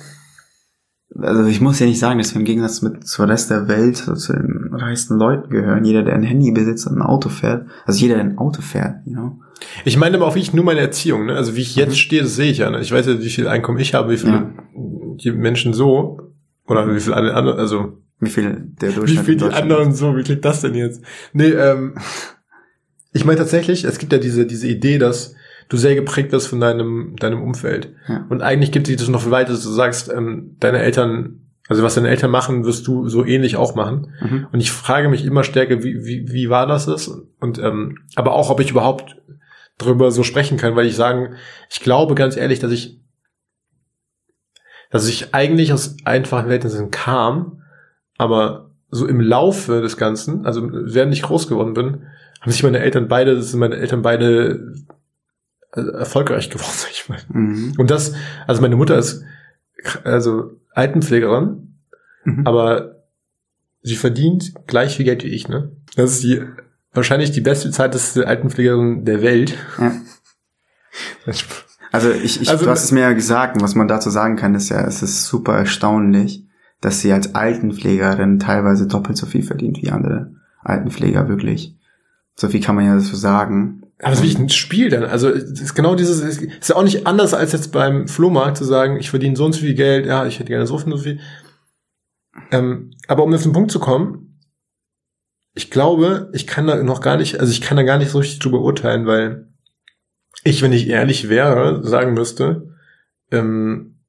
Also 1.18 1.46
ich 1.46 1.62
muss 1.62 1.80
ja 1.80 1.86
nicht 1.86 2.00
sagen, 2.00 2.18
dass 2.20 2.34
wir 2.34 2.40
im 2.40 2.46
Gegensatz 2.46 2.82
mit 2.82 3.08
zum 3.08 3.26
Rest 3.26 3.50
der 3.52 3.68
Welt 3.68 3.98
so 3.98 4.16
zu 4.16 4.34
den 4.34 4.65
reichsten 4.76 5.18
Leuten 5.18 5.50
gehören. 5.50 5.84
Jeder, 5.86 6.04
der 6.04 6.14
ein 6.16 6.24
Handy 6.24 6.52
besitzt 6.52 6.88
und 6.88 6.98
ein 6.98 7.02
Auto 7.02 7.30
fährt. 7.30 7.68
Also 7.86 8.00
jeder, 8.00 8.16
der 8.16 8.24
ein 8.26 8.38
Auto 8.38 8.62
fährt, 8.62 9.06
you 9.06 9.14
know. 9.14 9.40
Ich 9.86 9.98
meine 9.98 10.18
aber 10.18 10.28
auch 10.28 10.36
wirklich 10.36 10.54
nur 10.54 10.66
meine 10.66 10.82
Erziehung, 10.82 11.26
ne? 11.26 11.36
Also 11.36 11.56
wie 11.56 11.62
ich 11.62 11.76
jetzt 11.76 11.98
stehe, 11.98 12.22
das 12.22 12.36
sehe 12.36 12.52
ich 12.52 12.58
ja. 12.60 12.70
Ne? 12.70 12.82
Ich 12.82 12.92
weiß 12.92 13.06
ja, 13.08 13.20
wie 13.20 13.30
viel 13.30 13.48
Einkommen 13.48 13.80
ich 13.80 13.94
habe, 13.94 14.12
wie 14.12 14.18
viele 14.18 14.34
Ja. 14.34 14.54
die 14.76 15.32
Menschen 15.32 15.74
so 15.74 16.20
oder 16.68 16.94
wie 16.94 17.00
viel 17.00 17.14
alle 17.14 17.34
anderen, 17.34 17.58
also 17.60 17.98
Wie 18.20 18.30
viel 18.30 18.68
der 18.82 18.92
wie 18.92 18.96
Durchschnitt 18.96 19.26
viel 19.26 19.34
in 19.36 19.40
die 19.50 19.56
anderen 19.56 19.94
so, 19.94 20.16
wie 20.18 20.24
klingt 20.24 20.44
das 20.46 20.62
denn 20.62 20.76
jetzt? 20.76 21.02
Nee, 21.34 21.50
ähm, 21.50 21.96
ich 23.14 23.24
meine 23.26 23.38
tatsächlich, 23.38 23.86
es 23.86 23.98
gibt 23.98 24.12
ja 24.12 24.20
diese 24.20 24.46
diese 24.46 24.68
Idee, 24.68 24.98
dass 24.98 25.36
du 25.70 25.78
sehr 25.78 25.96
geprägt 25.96 26.32
wirst 26.34 26.48
von 26.48 26.60
deinem 26.60 27.16
deinem 27.18 27.42
Umfeld. 27.42 27.94
Ja. 28.08 28.26
Und 28.30 28.42
eigentlich 28.42 28.72
gibt 28.72 28.90
es 28.90 28.98
das 28.98 29.08
noch 29.08 29.22
viel 29.22 29.32
weiter, 29.32 29.52
dass 29.54 29.64
du 29.64 29.70
sagst, 29.70 30.12
ähm, 30.14 30.58
deine 30.60 30.80
Eltern, 30.80 31.45
also 31.68 31.84
was 31.84 31.96
deine 31.96 32.10
Eltern 32.10 32.32
machen, 32.32 32.66
wirst 32.66 32.88
du 32.88 33.10
so 33.10 33.26
ähnlich 33.26 33.56
auch 33.56 33.76
machen. 33.76 34.14
Mhm. 34.22 34.48
Und 34.52 34.60
ich 34.60 34.72
frage 34.72 35.10
mich 35.10 35.26
immer 35.26 35.44
stärker, 35.44 35.84
wie, 35.84 36.06
wie, 36.06 36.32
wie 36.32 36.50
war 36.50 36.68
das 36.68 36.88
ist? 36.88 37.12
Und 37.40 37.58
ähm, 37.58 37.98
aber 38.16 38.34
auch, 38.34 38.50
ob 38.50 38.60
ich 38.60 38.72
überhaupt 38.72 39.18
drüber 39.78 40.12
so 40.12 40.24
sprechen 40.24 40.58
kann, 40.58 40.76
weil 40.76 40.86
ich 40.86 40.96
sagen, 40.96 41.36
ich 41.70 41.80
glaube 41.80 42.16
ganz 42.16 42.38
ehrlich, 42.38 42.60
dass 42.60 42.72
ich, 42.72 43.00
dass 44.92 45.08
ich 45.08 45.34
eigentlich 45.34 45.74
aus 45.74 45.98
einfachen 46.06 46.46
Verhältnissen 46.46 46.92
kam, 46.92 47.64
aber 48.18 48.72
so 48.92 49.08
im 49.08 49.20
Laufe 49.20 49.82
des 49.82 49.98
Ganzen, 49.98 50.46
also 50.46 50.70
während 50.72 51.14
ich 51.14 51.24
groß 51.24 51.48
geworden 51.48 51.74
bin, 51.74 52.04
haben 52.40 52.52
sich 52.52 52.64
meine 52.64 52.80
Eltern 52.80 53.08
beide, 53.08 53.36
das 53.36 53.52
sind 53.52 53.60
meine 53.60 53.76
Eltern 53.76 54.04
beide 54.04 54.74
äh, 55.74 55.82
erfolgreich 55.82 56.50
geworden, 56.52 56.72
sag 56.74 56.92
ich 56.92 57.10
mal. 57.10 57.20
Mhm. 57.30 57.74
Und 57.78 57.90
das, 57.90 58.14
also 58.46 58.62
meine 58.62 58.76
Mutter 58.76 58.98
ist 58.98 59.24
also 60.04 60.52
Altenpflegerin, 60.76 61.76
Mhm. 62.26 62.46
aber 62.48 63.04
sie 63.82 63.96
verdient 63.96 64.54
gleich 64.68 64.96
viel 64.98 65.06
Geld 65.06 65.24
wie 65.24 65.30
ich, 65.30 65.48
ne? 65.48 65.72
Das 65.96 66.12
ist 66.12 66.24
die 66.24 66.42
wahrscheinlich 66.94 67.32
die 67.32 67.42
beste 67.42 67.68
bezahlteste 67.68 68.28
Altenpflegerin 68.28 69.04
der 69.06 69.22
Welt. 69.22 69.56
Ja. 69.80 69.92
Also 71.92 72.12
ich, 72.12 72.42
ich 72.42 72.50
Also- 72.50 72.66
du 72.66 72.72
hast 72.72 72.84
es 72.84 72.92
mir 72.92 73.02
ja 73.02 73.14
gesagt 73.14 73.56
und 73.56 73.64
was 73.64 73.76
man 73.76 73.88
dazu 73.88 74.10
sagen 74.10 74.36
kann, 74.36 74.56
ist 74.56 74.70
ja, 74.70 74.86
es 74.86 75.02
ist 75.02 75.26
super 75.26 75.58
erstaunlich, 75.58 76.46
dass 76.82 77.00
sie 77.02 77.12
als 77.14 77.36
Altenpflegerin 77.36 78.40
teilweise 78.40 78.88
doppelt 78.88 79.18
so 79.18 79.26
viel 79.26 79.44
verdient 79.44 79.82
wie 79.82 79.92
andere 79.92 80.34
Altenpfleger, 80.62 81.28
wirklich. 81.30 81.76
So 82.36 82.50
viel 82.50 82.62
kann 82.62 82.76
man 82.76 82.86
ja 82.86 82.96
dazu 82.96 83.16
sagen. 83.16 83.84
Aber 84.06 84.14
es 84.14 84.20
ist 84.20 84.24
wirklich 84.26 84.40
ein 84.40 84.50
Spiel 84.50 84.90
dann. 84.90 85.04
Also 85.04 85.30
es 85.30 85.60
ist 85.60 85.74
genau 85.74 85.96
dieses, 85.96 86.22
es 86.22 86.38
ist 86.38 86.70
ja 86.70 86.76
auch 86.76 86.84
nicht 86.84 87.08
anders 87.08 87.34
als 87.34 87.54
jetzt 87.54 87.72
beim 87.72 88.08
Flohmarkt 88.08 88.56
zu 88.56 88.64
sagen, 88.64 89.00
ich 89.00 89.10
verdiene 89.10 89.36
so 89.36 89.46
und 89.46 89.54
so 89.54 89.62
viel 89.62 89.74
Geld, 89.74 90.06
ja, 90.06 90.28
ich 90.28 90.38
hätte 90.38 90.50
gerne 90.50 90.68
so 90.68 90.76
und 90.76 90.92
so 90.92 90.98
viel. 91.00 91.20
Ähm, 92.52 92.92
aber 93.08 93.24
um 93.24 93.34
auf 93.34 93.42
den 93.42 93.52
Punkt 93.52 93.72
zu 93.72 93.80
kommen, 93.80 94.40
ich 95.56 95.72
glaube, 95.72 96.30
ich 96.34 96.46
kann 96.46 96.68
da 96.68 96.84
noch 96.84 97.02
gar 97.02 97.18
nicht, 97.18 97.40
also 97.40 97.52
ich 97.52 97.62
kann 97.62 97.78
da 97.78 97.82
gar 97.84 97.98
nicht 97.98 98.12
so 98.12 98.20
richtig 98.20 98.38
drüber 98.38 98.62
urteilen, 98.62 99.08
weil 99.08 99.48
ich, 100.44 100.62
wenn 100.62 100.72
ich 100.72 100.88
ehrlich 100.88 101.28
wäre, 101.28 101.84
sagen 101.84 102.14
müsste, 102.14 102.76
ähm, 103.32 104.02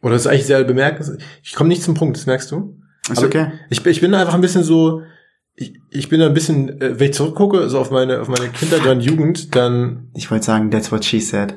oder 0.00 0.14
das 0.14 0.22
ist 0.22 0.28
eigentlich 0.28 0.46
sehr 0.46 0.64
bemerkenswert, 0.64 1.22
ich 1.42 1.54
komme 1.54 1.68
nicht 1.68 1.82
zum 1.82 1.92
Punkt, 1.92 2.16
das 2.16 2.24
merkst 2.24 2.50
du. 2.50 2.80
Ist 3.10 3.18
Aber 3.18 3.26
okay. 3.26 3.52
Ich, 3.68 3.84
ich 3.84 4.00
bin 4.00 4.14
einfach 4.14 4.32
ein 4.32 4.40
bisschen 4.40 4.64
so, 4.64 5.02
ich, 5.56 5.80
ich 5.90 6.08
bin 6.08 6.20
da 6.20 6.26
ein 6.26 6.34
bisschen, 6.34 6.80
äh, 6.80 6.98
wenn 6.98 7.10
ich 7.10 7.14
zurückgucke, 7.14 7.68
so 7.68 7.78
auf 7.78 7.90
meine, 7.90 8.20
auf 8.20 8.28
meine 8.28 8.48
Kindheit 8.48 8.86
und 8.86 9.00
Jugend, 9.00 9.54
dann, 9.54 10.10
Ich 10.14 10.30
wollte 10.30 10.46
sagen, 10.46 10.70
that's 10.72 10.90
what 10.90 11.04
she 11.04 11.20
said. 11.20 11.54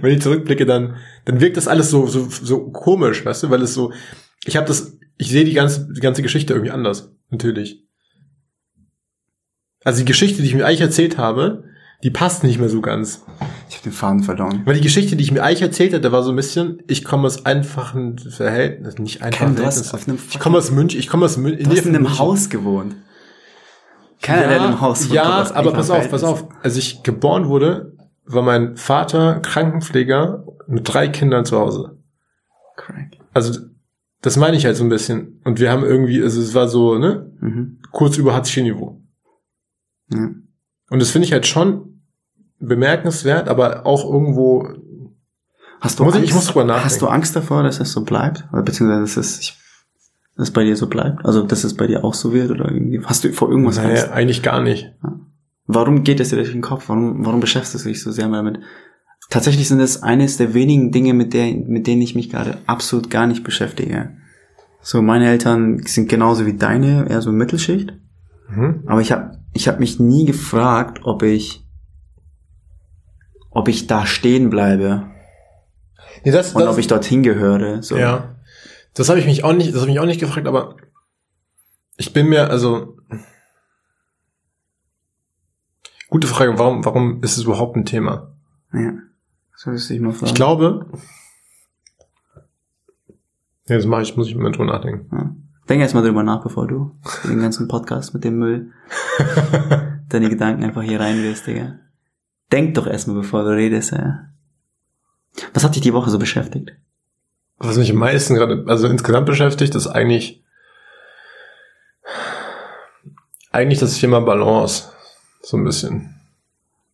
wenn 0.00 0.12
ich 0.14 0.22
zurückblicke, 0.22 0.66
dann, 0.66 0.96
dann 1.24 1.40
wirkt 1.40 1.56
das 1.56 1.66
alles 1.66 1.90
so, 1.90 2.06
so, 2.06 2.28
so 2.28 2.70
komisch, 2.70 3.24
weißt 3.24 3.42
du, 3.42 3.50
weil 3.50 3.62
es 3.62 3.74
so, 3.74 3.92
ich 4.44 4.56
habe 4.56 4.66
das, 4.66 4.98
ich 5.16 5.30
sehe 5.30 5.44
die 5.44 5.52
ganze, 5.52 5.92
die 5.92 6.00
ganze 6.00 6.22
Geschichte 6.22 6.52
irgendwie 6.52 6.70
anders, 6.70 7.12
natürlich. 7.30 7.84
Also 9.82 10.00
die 10.00 10.04
Geschichte, 10.04 10.42
die 10.42 10.48
ich 10.48 10.54
mir 10.54 10.66
eigentlich 10.66 10.80
erzählt 10.82 11.18
habe, 11.18 11.64
die 12.02 12.10
passt 12.10 12.44
nicht 12.44 12.60
mehr 12.60 12.68
so 12.68 12.80
ganz. 12.80 13.24
Ich 13.70 13.76
habe 13.76 13.84
den 13.84 13.92
Faden 13.92 14.24
verloren. 14.24 14.62
Weil 14.64 14.74
die 14.74 14.80
Geschichte, 14.80 15.14
die 15.14 15.22
ich 15.22 15.30
mir 15.30 15.44
eigentlich 15.44 15.62
erzählt 15.62 15.94
hatte, 15.94 16.10
war 16.10 16.24
so 16.24 16.30
ein 16.30 16.36
bisschen, 16.36 16.82
ich 16.88 17.04
komme 17.04 17.26
aus 17.26 17.46
einfachen 17.46 18.18
Verhältnissen, 18.18 19.04
nicht 19.04 19.22
einfachen 19.22 19.54
Ken, 19.54 19.56
Verhältnissen. 19.56 20.18
Ich 20.28 20.40
komme 20.40 20.58
aus 20.58 20.72
München, 20.72 20.98
ich 20.98 21.06
komme 21.06 21.24
aus 21.26 21.36
München. 21.36 21.70
Du 21.70 21.70
hast 21.76 21.86
in 21.86 21.94
einem 21.94 22.18
Haus 22.18 22.50
gewohnt. 22.50 22.96
Keiner, 24.22 24.48
der 24.48 24.56
in 24.56 24.62
einem 24.64 24.80
Haus 24.80 25.04
wohnt, 25.04 25.14
Ja, 25.14 25.48
aber 25.54 25.72
pass 25.72 25.88
auf, 25.88 26.10
pass 26.10 26.24
auf. 26.24 26.48
Als 26.64 26.76
ich 26.76 27.04
geboren 27.04 27.46
wurde, 27.46 27.96
war 28.24 28.42
mein 28.42 28.76
Vater 28.76 29.38
Krankenpfleger 29.38 30.44
mit 30.66 30.92
drei 30.92 31.06
Kindern 31.06 31.44
zu 31.44 31.56
Hause. 31.60 31.96
Crack. 32.76 33.18
Also, 33.32 33.60
das 34.20 34.36
meine 34.36 34.56
ich 34.56 34.66
halt 34.66 34.76
so 34.76 34.82
ein 34.82 34.88
bisschen. 34.90 35.40
Und 35.44 35.60
wir 35.60 35.70
haben 35.70 35.84
irgendwie, 35.84 36.20
also 36.20 36.40
es 36.40 36.54
war 36.54 36.66
so, 36.66 36.98
ne, 36.98 37.30
Mhm. 37.40 37.78
kurz 37.92 38.16
über 38.18 38.34
Hartz-IV-Niveau. 38.34 39.00
Ja. 40.12 40.28
Und 40.90 41.00
das 41.00 41.10
finde 41.10 41.26
ich 41.26 41.32
halt 41.32 41.46
schon 41.46 41.89
bemerkenswert, 42.60 43.48
aber 43.48 43.86
auch 43.86 44.04
irgendwo, 44.04 44.68
Hast 45.82 45.98
du 45.98 46.04
Muss 46.04 46.12
ich- 46.14 46.18
Angst, 46.20 46.28
ich 46.28 46.34
muss 46.34 46.46
drüber 46.46 46.64
nachdenken. 46.64 46.84
Hast 46.84 47.00
du 47.00 47.06
Angst 47.06 47.34
davor, 47.36 47.62
dass 47.62 47.78
das 47.78 47.90
so 47.92 48.04
bleibt? 48.04 48.46
Oder 48.52 48.62
beziehungsweise, 48.62 49.00
dass 49.00 49.16
es, 49.16 49.40
ich, 49.40 49.58
dass 50.36 50.48
es 50.48 50.52
bei 50.52 50.62
dir 50.62 50.76
so 50.76 50.88
bleibt? 50.88 51.24
Also, 51.24 51.42
dass 51.42 51.64
es 51.64 51.72
bei 51.74 51.86
dir 51.86 52.04
auch 52.04 52.12
so 52.12 52.34
wird? 52.34 52.50
Oder 52.50 52.70
irgendwie, 52.70 53.00
hast 53.02 53.24
du 53.24 53.32
vor 53.32 53.48
irgendwas 53.48 53.78
Angst? 53.78 54.02
naja, 54.02 54.12
eigentlich 54.14 54.42
gar 54.42 54.62
nicht. 54.62 54.92
Warum 55.66 56.04
geht 56.04 56.20
es 56.20 56.28
dir 56.28 56.36
durch 56.36 56.52
den 56.52 56.60
Kopf? 56.60 56.90
Warum, 56.90 57.24
warum 57.24 57.40
beschäftigst 57.40 57.86
du 57.86 57.88
dich 57.88 58.02
so 58.02 58.10
sehr 58.12 58.28
damit? 58.28 58.58
Tatsächlich 59.30 59.68
sind 59.68 59.80
es 59.80 60.02
eines 60.02 60.36
der 60.36 60.52
wenigen 60.52 60.92
Dinge, 60.92 61.14
mit, 61.14 61.32
der, 61.32 61.50
mit 61.54 61.86
denen 61.86 62.02
ich 62.02 62.14
mich 62.14 62.28
gerade 62.28 62.58
absolut 62.66 63.08
gar 63.08 63.26
nicht 63.26 63.42
beschäftige. 63.42 64.10
So, 64.82 65.00
meine 65.00 65.28
Eltern 65.30 65.78
sind 65.86 66.10
genauso 66.10 66.44
wie 66.44 66.58
deine, 66.58 67.08
eher 67.08 67.22
so 67.22 67.32
Mittelschicht. 67.32 67.94
Mhm. 68.50 68.82
Aber 68.84 69.00
ich 69.00 69.12
habe 69.12 69.38
ich 69.54 69.66
hab 69.66 69.80
mich 69.80 69.98
nie 69.98 70.26
gefragt, 70.26 71.00
ob 71.04 71.22
ich, 71.22 71.64
ob 73.50 73.68
ich 73.68 73.86
da 73.86 74.06
stehen 74.06 74.50
bleibe 74.50 75.10
Nee, 76.24 76.32
das, 76.32 76.54
und 76.54 76.62
das, 76.62 76.72
ob 76.72 76.78
ich 76.78 76.86
dorthin 76.86 77.22
gehöre. 77.22 77.82
So. 77.82 77.96
Ja. 77.96 78.36
Das 78.94 79.08
habe 79.08 79.18
ich 79.18 79.26
mich 79.26 79.44
auch 79.44 79.52
nicht, 79.52 79.72
das 79.72 79.80
habe 79.80 79.90
ich 79.90 79.94
mich 79.94 80.00
auch 80.00 80.06
nicht 80.06 80.20
gefragt, 80.20 80.46
aber 80.46 80.76
ich 81.96 82.12
bin 82.12 82.28
mir, 82.28 82.50
also 82.50 82.96
gute 86.08 86.26
Frage, 86.26 86.58
warum, 86.58 86.84
warum 86.84 87.22
ist 87.22 87.36
es 87.36 87.44
überhaupt 87.44 87.76
ein 87.76 87.84
Thema? 87.84 88.32
ja. 88.72 88.92
So 89.56 89.70
müsste 89.70 89.92
ich 89.92 90.00
mal 90.00 90.12
fragen. 90.12 90.26
Ich 90.26 90.34
glaube, 90.34 90.86
ja, 93.66 93.76
das 93.76 93.84
mache 93.84 94.02
ich, 94.02 94.16
muss 94.16 94.26
ich 94.26 94.34
mit 94.34 94.54
drüber 94.54 94.72
nachdenken. 94.72 95.14
Ja. 95.14 95.36
Denk 95.68 95.82
erst 95.82 95.94
mal 95.94 96.02
drüber 96.02 96.22
nach, 96.22 96.42
bevor 96.42 96.66
du 96.66 96.98
den 97.24 97.40
ganzen 97.40 97.68
Podcast 97.68 98.14
mit 98.14 98.24
dem 98.24 98.38
Müll 98.38 98.72
deine 100.08 100.30
Gedanken 100.30 100.64
einfach 100.64 100.82
hier 100.82 100.98
reinwirfst, 100.98 101.46
Digga. 101.46 101.78
Denk 102.52 102.74
doch 102.74 102.86
erstmal, 102.86 103.16
bevor 103.16 103.44
du 103.44 103.50
redest, 103.50 103.92
ja. 103.92 104.26
Was 105.54 105.64
hat 105.64 105.74
dich 105.74 105.82
die 105.82 105.94
Woche 105.94 106.10
so 106.10 106.18
beschäftigt? 106.18 106.72
Was 107.58 107.76
mich 107.76 107.90
am 107.90 107.98
meisten 107.98 108.34
gerade, 108.34 108.64
also 108.66 108.88
insgesamt 108.88 109.26
beschäftigt, 109.26 109.74
ist 109.74 109.86
eigentlich 109.86 110.42
eigentlich 113.52 113.78
das 113.78 113.98
Thema 113.98 114.20
Balance. 114.20 114.90
So 115.42 115.56
ein 115.56 115.64
bisschen. 115.64 116.14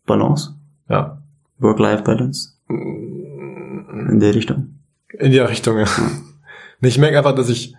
Balance? 0.06 0.54
Ja. 0.88 1.22
Work-Life-Balance? 1.58 2.54
In 2.68 4.20
der 4.20 4.34
Richtung. 4.34 4.78
In 5.18 5.32
die 5.32 5.38
Richtung, 5.38 5.78
ja. 5.78 5.86
Ich 6.80 6.98
merke 6.98 7.18
einfach, 7.18 7.34
dass 7.34 7.48
ich, 7.48 7.74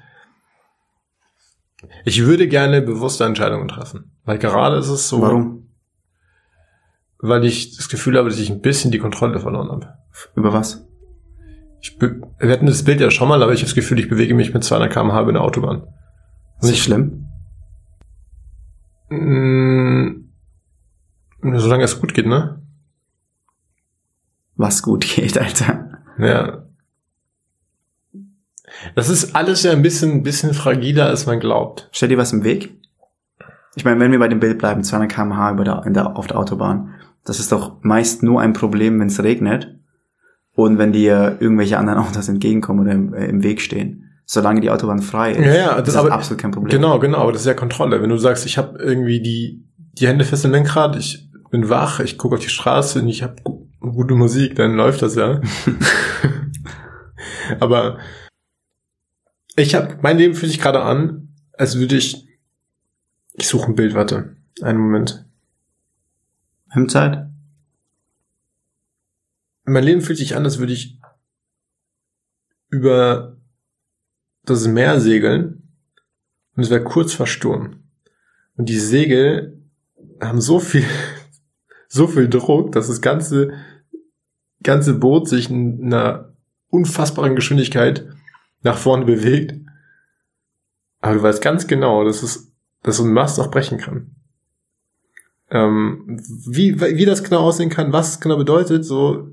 Ich 2.05 2.25
würde 2.25 2.47
gerne 2.47 2.81
bewusste 2.81 3.25
Entscheidungen 3.25 3.67
treffen. 3.67 4.11
Weil 4.25 4.37
gerade 4.37 4.77
ist 4.77 4.89
es 4.89 5.07
so. 5.07 5.21
Warum? 5.21 5.66
Weil 7.19 7.45
ich 7.45 7.75
das 7.75 7.89
Gefühl 7.89 8.17
habe, 8.17 8.29
dass 8.29 8.39
ich 8.39 8.49
ein 8.49 8.61
bisschen 8.61 8.91
die 8.91 8.99
Kontrolle 8.99 9.39
verloren 9.39 9.69
habe. 9.69 9.93
Über 10.35 10.53
was? 10.53 10.85
Ich 11.81 11.99
wir 11.99 12.51
hatten 12.51 12.65
das 12.65 12.83
Bild 12.83 12.99
ja 12.99 13.11
schon 13.11 13.27
mal, 13.27 13.41
aber 13.41 13.53
ich 13.53 13.59
habe 13.59 13.67
das 13.67 13.75
Gefühl, 13.75 13.99
ich 13.99 14.09
bewege 14.09 14.33
mich 14.33 14.53
mit 14.53 14.63
200 14.63 14.91
km/h 14.91 15.21
über 15.21 15.29
eine 15.29 15.41
Autobahn. 15.41 15.83
Ist 16.61 16.69
nicht 16.69 16.83
schlimm? 16.83 17.25
Mm, 19.09 20.29
solange 21.41 21.83
es 21.83 21.99
gut 21.99 22.13
geht, 22.13 22.25
ne? 22.25 22.61
Was 24.55 24.81
gut 24.81 25.07
geht, 25.07 25.37
Alter. 25.37 26.01
Ja. 26.17 26.63
Das 28.95 29.09
ist 29.09 29.35
alles 29.35 29.63
ja 29.63 29.71
ein 29.71 29.81
bisschen, 29.81 30.11
ein 30.11 30.23
bisschen 30.23 30.53
fragiler, 30.53 31.07
als 31.07 31.25
man 31.25 31.39
glaubt. 31.39 31.89
Stell 31.91 32.09
dir 32.09 32.17
was 32.17 32.33
im 32.33 32.43
Weg? 32.43 32.75
Ich 33.75 33.85
meine, 33.85 33.99
wenn 33.99 34.11
wir 34.11 34.19
bei 34.19 34.27
dem 34.27 34.39
Bild 34.39 34.57
bleiben, 34.57 34.83
200 34.83 35.11
km/h 35.11 35.51
über 35.51 35.63
der, 35.63 35.83
in 35.85 35.93
der, 35.93 36.17
auf 36.17 36.27
der 36.27 36.39
Autobahn, 36.39 36.95
das 37.27 37.39
ist 37.39 37.51
doch 37.51 37.83
meist 37.83 38.23
nur 38.23 38.41
ein 38.41 38.53
Problem, 38.53 38.99
wenn 38.99 39.07
es 39.07 39.21
regnet 39.21 39.75
und 40.53 40.77
wenn 40.77 40.91
dir 40.91 41.37
irgendwelche 41.39 41.77
anderen 41.77 41.99
Autos 42.05 42.29
entgegenkommen 42.29 42.81
oder 42.81 42.91
im, 42.93 43.13
äh, 43.13 43.25
im 43.27 43.43
Weg 43.43 43.61
stehen. 43.61 44.03
Solange 44.25 44.59
die 44.59 44.69
Autobahn 44.71 45.01
frei 45.01 45.31
ist, 45.31 45.45
Ja, 45.45 45.53
ja, 45.55 45.67
das 45.75 45.85
das 45.85 45.89
ist 45.89 45.95
aber- 45.95 46.11
absolut 46.11 46.41
kein 46.41 46.51
Problem. 46.51 46.69
Genau, 46.71 46.99
genau, 46.99 47.19
aber 47.19 47.31
das 47.31 47.41
ist 47.41 47.47
ja 47.47 47.53
Kontrolle. 47.53 48.01
Wenn 48.01 48.09
du 48.09 48.17
sagst, 48.17 48.45
ich 48.45 48.57
habe 48.57 48.77
irgendwie 48.77 49.21
die, 49.21 49.63
die 49.93 50.07
Hände 50.07 50.25
fest 50.25 50.43
im 50.45 50.51
Lenkrad, 50.51 50.95
ich 50.97 51.29
bin 51.49 51.69
wach, 51.69 52.01
ich 52.01 52.17
gucke 52.17 52.35
auf 52.35 52.41
die 52.41 52.49
Straße 52.49 53.01
und 53.01 53.07
ich 53.07 53.23
habe 53.23 53.35
gu 53.43 53.67
gute 53.79 54.15
Musik, 54.15 54.55
dann 54.55 54.75
läuft 54.75 55.01
das 55.01 55.15
ja. 55.15 55.39
aber 57.59 57.99
ich 59.55 59.75
habe, 59.75 59.97
mein 60.01 60.17
Leben 60.17 60.33
fühlt 60.33 60.51
sich 60.51 60.61
gerade 60.61 60.81
an, 60.81 61.29
als 61.53 61.77
würde 61.79 61.95
ich, 61.95 62.27
ich 63.33 63.47
suche 63.47 63.67
ein 63.67 63.75
Bild, 63.75 63.93
warte, 63.93 64.35
einen 64.61 64.79
Moment. 64.79 65.25
Hemdzeit? 66.69 67.29
Mein 69.65 69.83
Leben 69.83 70.01
fühlt 70.01 70.17
sich 70.17 70.35
an, 70.35 70.45
als 70.45 70.59
würde 70.59 70.73
ich 70.73 70.99
über 72.69 73.37
das 74.43 74.67
Meer 74.67 74.99
segeln 74.99 75.69
und 76.55 76.63
es 76.63 76.69
wäre 76.69 76.83
kurz 76.83 77.13
vor. 77.13 77.27
Und 78.55 78.69
die 78.69 78.79
Segel 78.79 79.61
haben 80.19 80.41
so 80.41 80.59
viel, 80.59 80.85
so 81.87 82.07
viel 82.07 82.27
Druck, 82.27 82.71
dass 82.71 82.87
das 82.87 83.01
ganze, 83.01 83.51
ganze 84.63 84.93
Boot 84.95 85.29
sich 85.29 85.49
in 85.49 85.85
einer 85.85 86.33
unfassbaren 86.69 87.35
Geschwindigkeit 87.35 88.07
nach 88.63 88.77
vorne 88.77 89.05
bewegt. 89.05 89.53
Aber 90.99 91.15
du 91.15 91.21
weißt 91.21 91.41
ganz 91.41 91.67
genau, 91.67 92.03
dass 92.03 92.23
es, 92.23 92.51
dass 92.83 92.97
so 92.97 93.03
ein 93.03 93.13
Mast 93.13 93.39
auch 93.39 93.51
brechen 93.51 93.77
kann. 93.77 94.16
Ähm, 95.49 96.19
wie, 96.45 96.79
wie 96.81 97.05
das 97.05 97.23
genau 97.23 97.39
aussehen 97.41 97.69
kann, 97.69 97.93
was 97.93 98.09
es 98.09 98.19
genau 98.19 98.37
bedeutet, 98.37 98.83
so, 98.83 99.29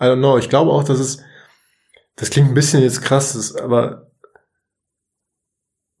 I 0.00 0.04
don't 0.04 0.18
know. 0.18 0.36
Ich 0.38 0.48
glaube 0.48 0.72
auch, 0.72 0.82
dass 0.84 0.98
es, 0.98 1.18
das 2.16 2.30
klingt 2.30 2.48
ein 2.48 2.54
bisschen 2.54 2.82
jetzt 2.82 3.02
krass, 3.02 3.34
das- 3.34 3.54
aber 3.54 4.08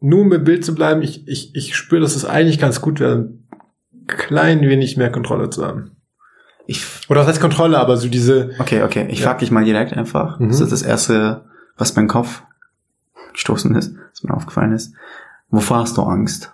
nur 0.00 0.24
mit 0.24 0.44
Bild 0.44 0.64
zu 0.64 0.74
bleiben, 0.74 1.02
ich, 1.02 1.26
ich, 1.28 1.54
ich 1.54 1.76
spüre, 1.76 2.00
dass 2.00 2.16
es 2.16 2.24
eigentlich 2.24 2.58
ganz 2.58 2.80
gut 2.80 2.98
wäre, 2.98 3.16
ein 3.16 4.06
klein 4.08 4.60
wenig 4.62 4.96
mehr 4.96 5.12
Kontrolle 5.12 5.50
zu 5.50 5.64
haben. 5.64 5.92
Ich, 6.66 6.84
Oder 7.08 7.20
was 7.20 7.28
heißt 7.28 7.40
Kontrolle, 7.40 7.78
aber 7.78 7.96
so 7.96 8.08
diese, 8.08 8.50
okay, 8.58 8.82
okay, 8.82 9.06
ich 9.10 9.20
Ja. 9.20 9.26
frag 9.26 9.38
dich 9.38 9.50
mal 9.50 9.64
direkt 9.64 9.92
einfach. 9.92 10.38
Mhm. 10.40 10.48
Das 10.48 10.60
ist 10.60 10.72
das 10.72 10.82
erste, 10.82 11.44
was 11.76 11.94
mein 11.96 12.08
Kopf 12.08 12.42
gestoßen 13.32 13.74
ist, 13.76 13.94
was 14.10 14.22
mir 14.24 14.34
aufgefallen 14.34 14.72
ist. 14.72 14.94
Wovor 15.50 15.78
hast 15.78 15.96
du 15.96 16.02
Angst? 16.02 16.52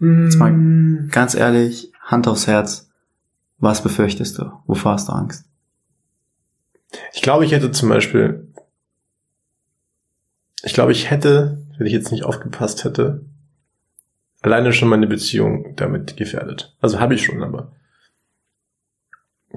Jetzt 0.00 0.36
mal 0.36 1.08
ganz 1.10 1.34
ehrlich, 1.34 1.92
Hand 2.02 2.26
aufs 2.26 2.46
Herz, 2.46 2.88
was 3.58 3.82
befürchtest 3.82 4.38
du? 4.38 4.50
Wovor 4.66 4.92
hast 4.92 5.08
du 5.08 5.12
Angst? 5.12 5.44
Ich 7.12 7.22
glaube, 7.22 7.44
ich 7.44 7.52
hätte 7.52 7.70
zum 7.70 7.90
Beispiel, 7.90 8.48
ich 10.62 10.72
glaube, 10.72 10.92
ich 10.92 11.10
hätte, 11.10 11.62
wenn 11.76 11.86
ich 11.86 11.92
jetzt 11.92 12.10
nicht 12.10 12.24
aufgepasst 12.24 12.84
hätte, 12.84 13.24
alleine 14.40 14.72
schon 14.72 14.88
meine 14.88 15.06
Beziehung 15.06 15.74
damit 15.76 16.16
gefährdet. 16.16 16.74
Also 16.80 16.98
habe 16.98 17.14
ich 17.14 17.24
schon, 17.24 17.42
aber. 17.42 17.72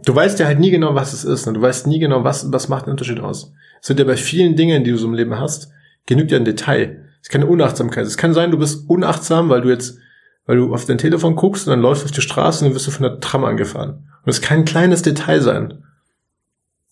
Du 0.05 0.13
weißt 0.13 0.39
ja 0.39 0.47
halt 0.47 0.59
nie 0.59 0.71
genau, 0.71 0.95
was 0.95 1.13
es 1.13 1.23
ist. 1.23 1.45
Ne? 1.45 1.53
Du 1.53 1.61
weißt 1.61 1.87
nie 1.87 1.99
genau, 1.99 2.23
was, 2.23 2.51
was 2.51 2.67
macht 2.67 2.87
den 2.87 2.91
Unterschied 2.91 3.19
aus. 3.19 3.53
Es 3.81 3.89
wird 3.89 3.99
ja 3.99 4.05
bei 4.05 4.17
vielen 4.17 4.55
Dingen, 4.55 4.83
die 4.83 4.91
du 4.91 4.97
so 4.97 5.07
im 5.07 5.13
Leben 5.13 5.39
hast, 5.39 5.71
genügt 6.05 6.31
ja 6.31 6.37
ein 6.37 6.45
Detail. 6.45 7.05
Es 7.21 7.27
ist 7.27 7.31
keine 7.31 7.45
Unachtsamkeit. 7.47 8.05
Es 8.05 8.17
kann 8.17 8.33
sein, 8.33 8.51
du 8.51 8.57
bist 8.57 8.89
unachtsam, 8.89 9.49
weil 9.49 9.61
du 9.61 9.69
jetzt, 9.69 9.97
weil 10.45 10.57
du 10.57 10.73
auf 10.73 10.85
dein 10.85 10.97
Telefon 10.97 11.35
guckst 11.35 11.67
und 11.67 11.71
dann 11.71 11.81
läufst 11.81 12.03
du 12.03 12.05
auf 12.07 12.11
die 12.11 12.21
Straße 12.21 12.59
und 12.63 12.69
dann 12.69 12.75
wirst 12.75 12.87
du 12.87 12.91
von 12.91 13.03
der 13.03 13.19
Tram 13.19 13.43
angefahren. 13.45 14.09
Und 14.23 14.29
es 14.29 14.41
kann 14.41 14.59
ein 14.59 14.65
kleines 14.65 15.01
Detail 15.01 15.41
sein. 15.41 15.83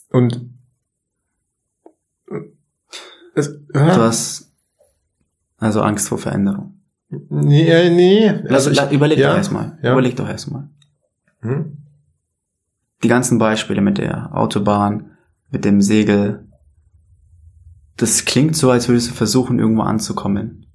Und 0.09 0.41
es, 3.35 3.51
Du 3.67 3.79
ja, 3.79 3.95
hast 3.97 4.51
also 5.57 5.81
Angst 5.81 6.09
vor 6.09 6.17
Veränderung. 6.17 6.79
nee, 7.09 7.67
äh, 7.69 7.89
nee. 7.89 8.29
Lass, 8.43 8.67
Also 8.67 8.71
ich- 8.71 8.77
la- 8.77 8.91
überleg 8.91 9.17
ja, 9.19 9.29
doch 9.29 9.37
erstmal. 9.37 9.77
ja. 9.81 9.91
Überleg 9.93 10.15
doch 10.15 10.27
erstmal. 10.27 10.67
Hm? 11.41 11.77
Die 13.03 13.07
ganzen 13.07 13.37
Beispiele 13.39 13.81
mit 13.81 13.97
der 13.97 14.35
Autobahn, 14.35 15.11
mit 15.49 15.65
dem 15.65 15.81
Segel. 15.81 16.45
Das 17.97 18.25
klingt 18.25 18.55
so, 18.55 18.69
als 18.71 18.87
würdest 18.87 19.09
du 19.09 19.13
versuchen, 19.13 19.59
irgendwo 19.59 19.81
anzukommen. 19.83 20.65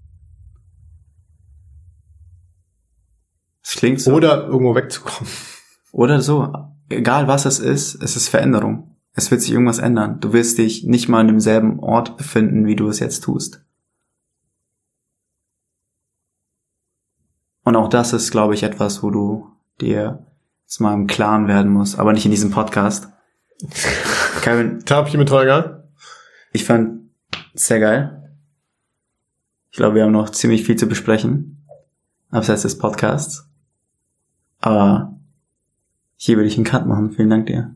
Klingt 3.77 4.01
so. 4.01 4.12
Oder 4.12 4.47
irgendwo 4.47 4.75
wegzukommen. 4.75 5.31
Oder 5.93 6.21
so. 6.21 6.53
Egal 6.89 7.29
was 7.29 7.47
es 7.47 7.59
ist, 7.59 8.03
es 8.03 8.17
ist 8.17 8.29
Veränderung. 8.29 8.97
Es 9.12 9.31
wird 9.31 9.41
sich 9.41 9.53
irgendwas 9.53 9.79
ändern. 9.79 10.21
Du 10.21 10.33
wirst 10.33 10.59
dich 10.59 10.85
nicht 10.85 11.09
mal 11.09 11.21
an 11.21 11.29
demselben 11.29 11.81
Ort 11.81 12.17
befinden, 12.17 12.67
wie 12.67 12.77
du 12.77 12.89
es 12.89 13.01
jetzt 13.01 13.25
tust. 13.25 13.65
Und 17.65 17.77
auch 17.77 17.89
das 17.89 18.12
ist, 18.12 18.31
glaube 18.31 18.55
ich, 18.55 18.62
etwas, 18.62 19.03
wo 19.03 19.11
du 19.11 19.51
dir 19.81 20.27
jetzt 20.62 20.81
mal 20.81 20.95
im 20.95 21.07
Klaren 21.07 21.49
werden 21.49 21.73
musst, 21.73 21.99
aber 21.99 22.12
nicht 22.12 22.25
in 22.25 22.31
diesem 22.31 22.51
Podcast. 22.51 23.09
Kevin, 24.43 24.85
Tapchi 24.85 25.17
mit 25.17 25.31
Holger. 25.31 25.89
ich 26.53 26.65
fand 26.65 27.11
sehr 27.55 27.81
geil. 27.81 28.39
Ich 29.71 29.79
glaube, 29.79 29.97
wir 29.97 30.05
haben 30.05 30.12
noch 30.12 30.31
ziemlich 30.31 30.65
viel 30.65 30.77
zu 30.77 30.87
besprechen. 30.87 31.67
Abseits 32.31 32.62
des 32.62 32.79
Podcasts. 32.79 33.49
Aber 34.66 35.14
hier 36.16 36.37
würde 36.37 36.48
ich 36.48 36.57
einen 36.57 36.64
Cut 36.64 36.87
machen. 36.87 37.12
Vielen 37.12 37.31
Dank 37.31 37.46
dir. 37.46 37.72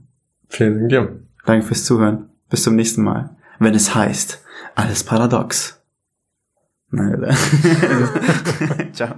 Vielen 0.49 0.77
Dank 0.77 0.89
dir. 0.89 1.21
Danke 1.47 1.65
fürs 1.65 1.85
Zuhören. 1.85 2.31
Bis 2.49 2.65
zum 2.65 2.75
nächsten 2.75 3.05
Mal. 3.05 3.31
Wenn 3.61 3.75
es 3.75 3.95
heißt, 3.95 4.43
alles 4.75 5.05
paradox. 5.05 5.81
Nein? 6.91 7.25
Ciao. 8.93 9.15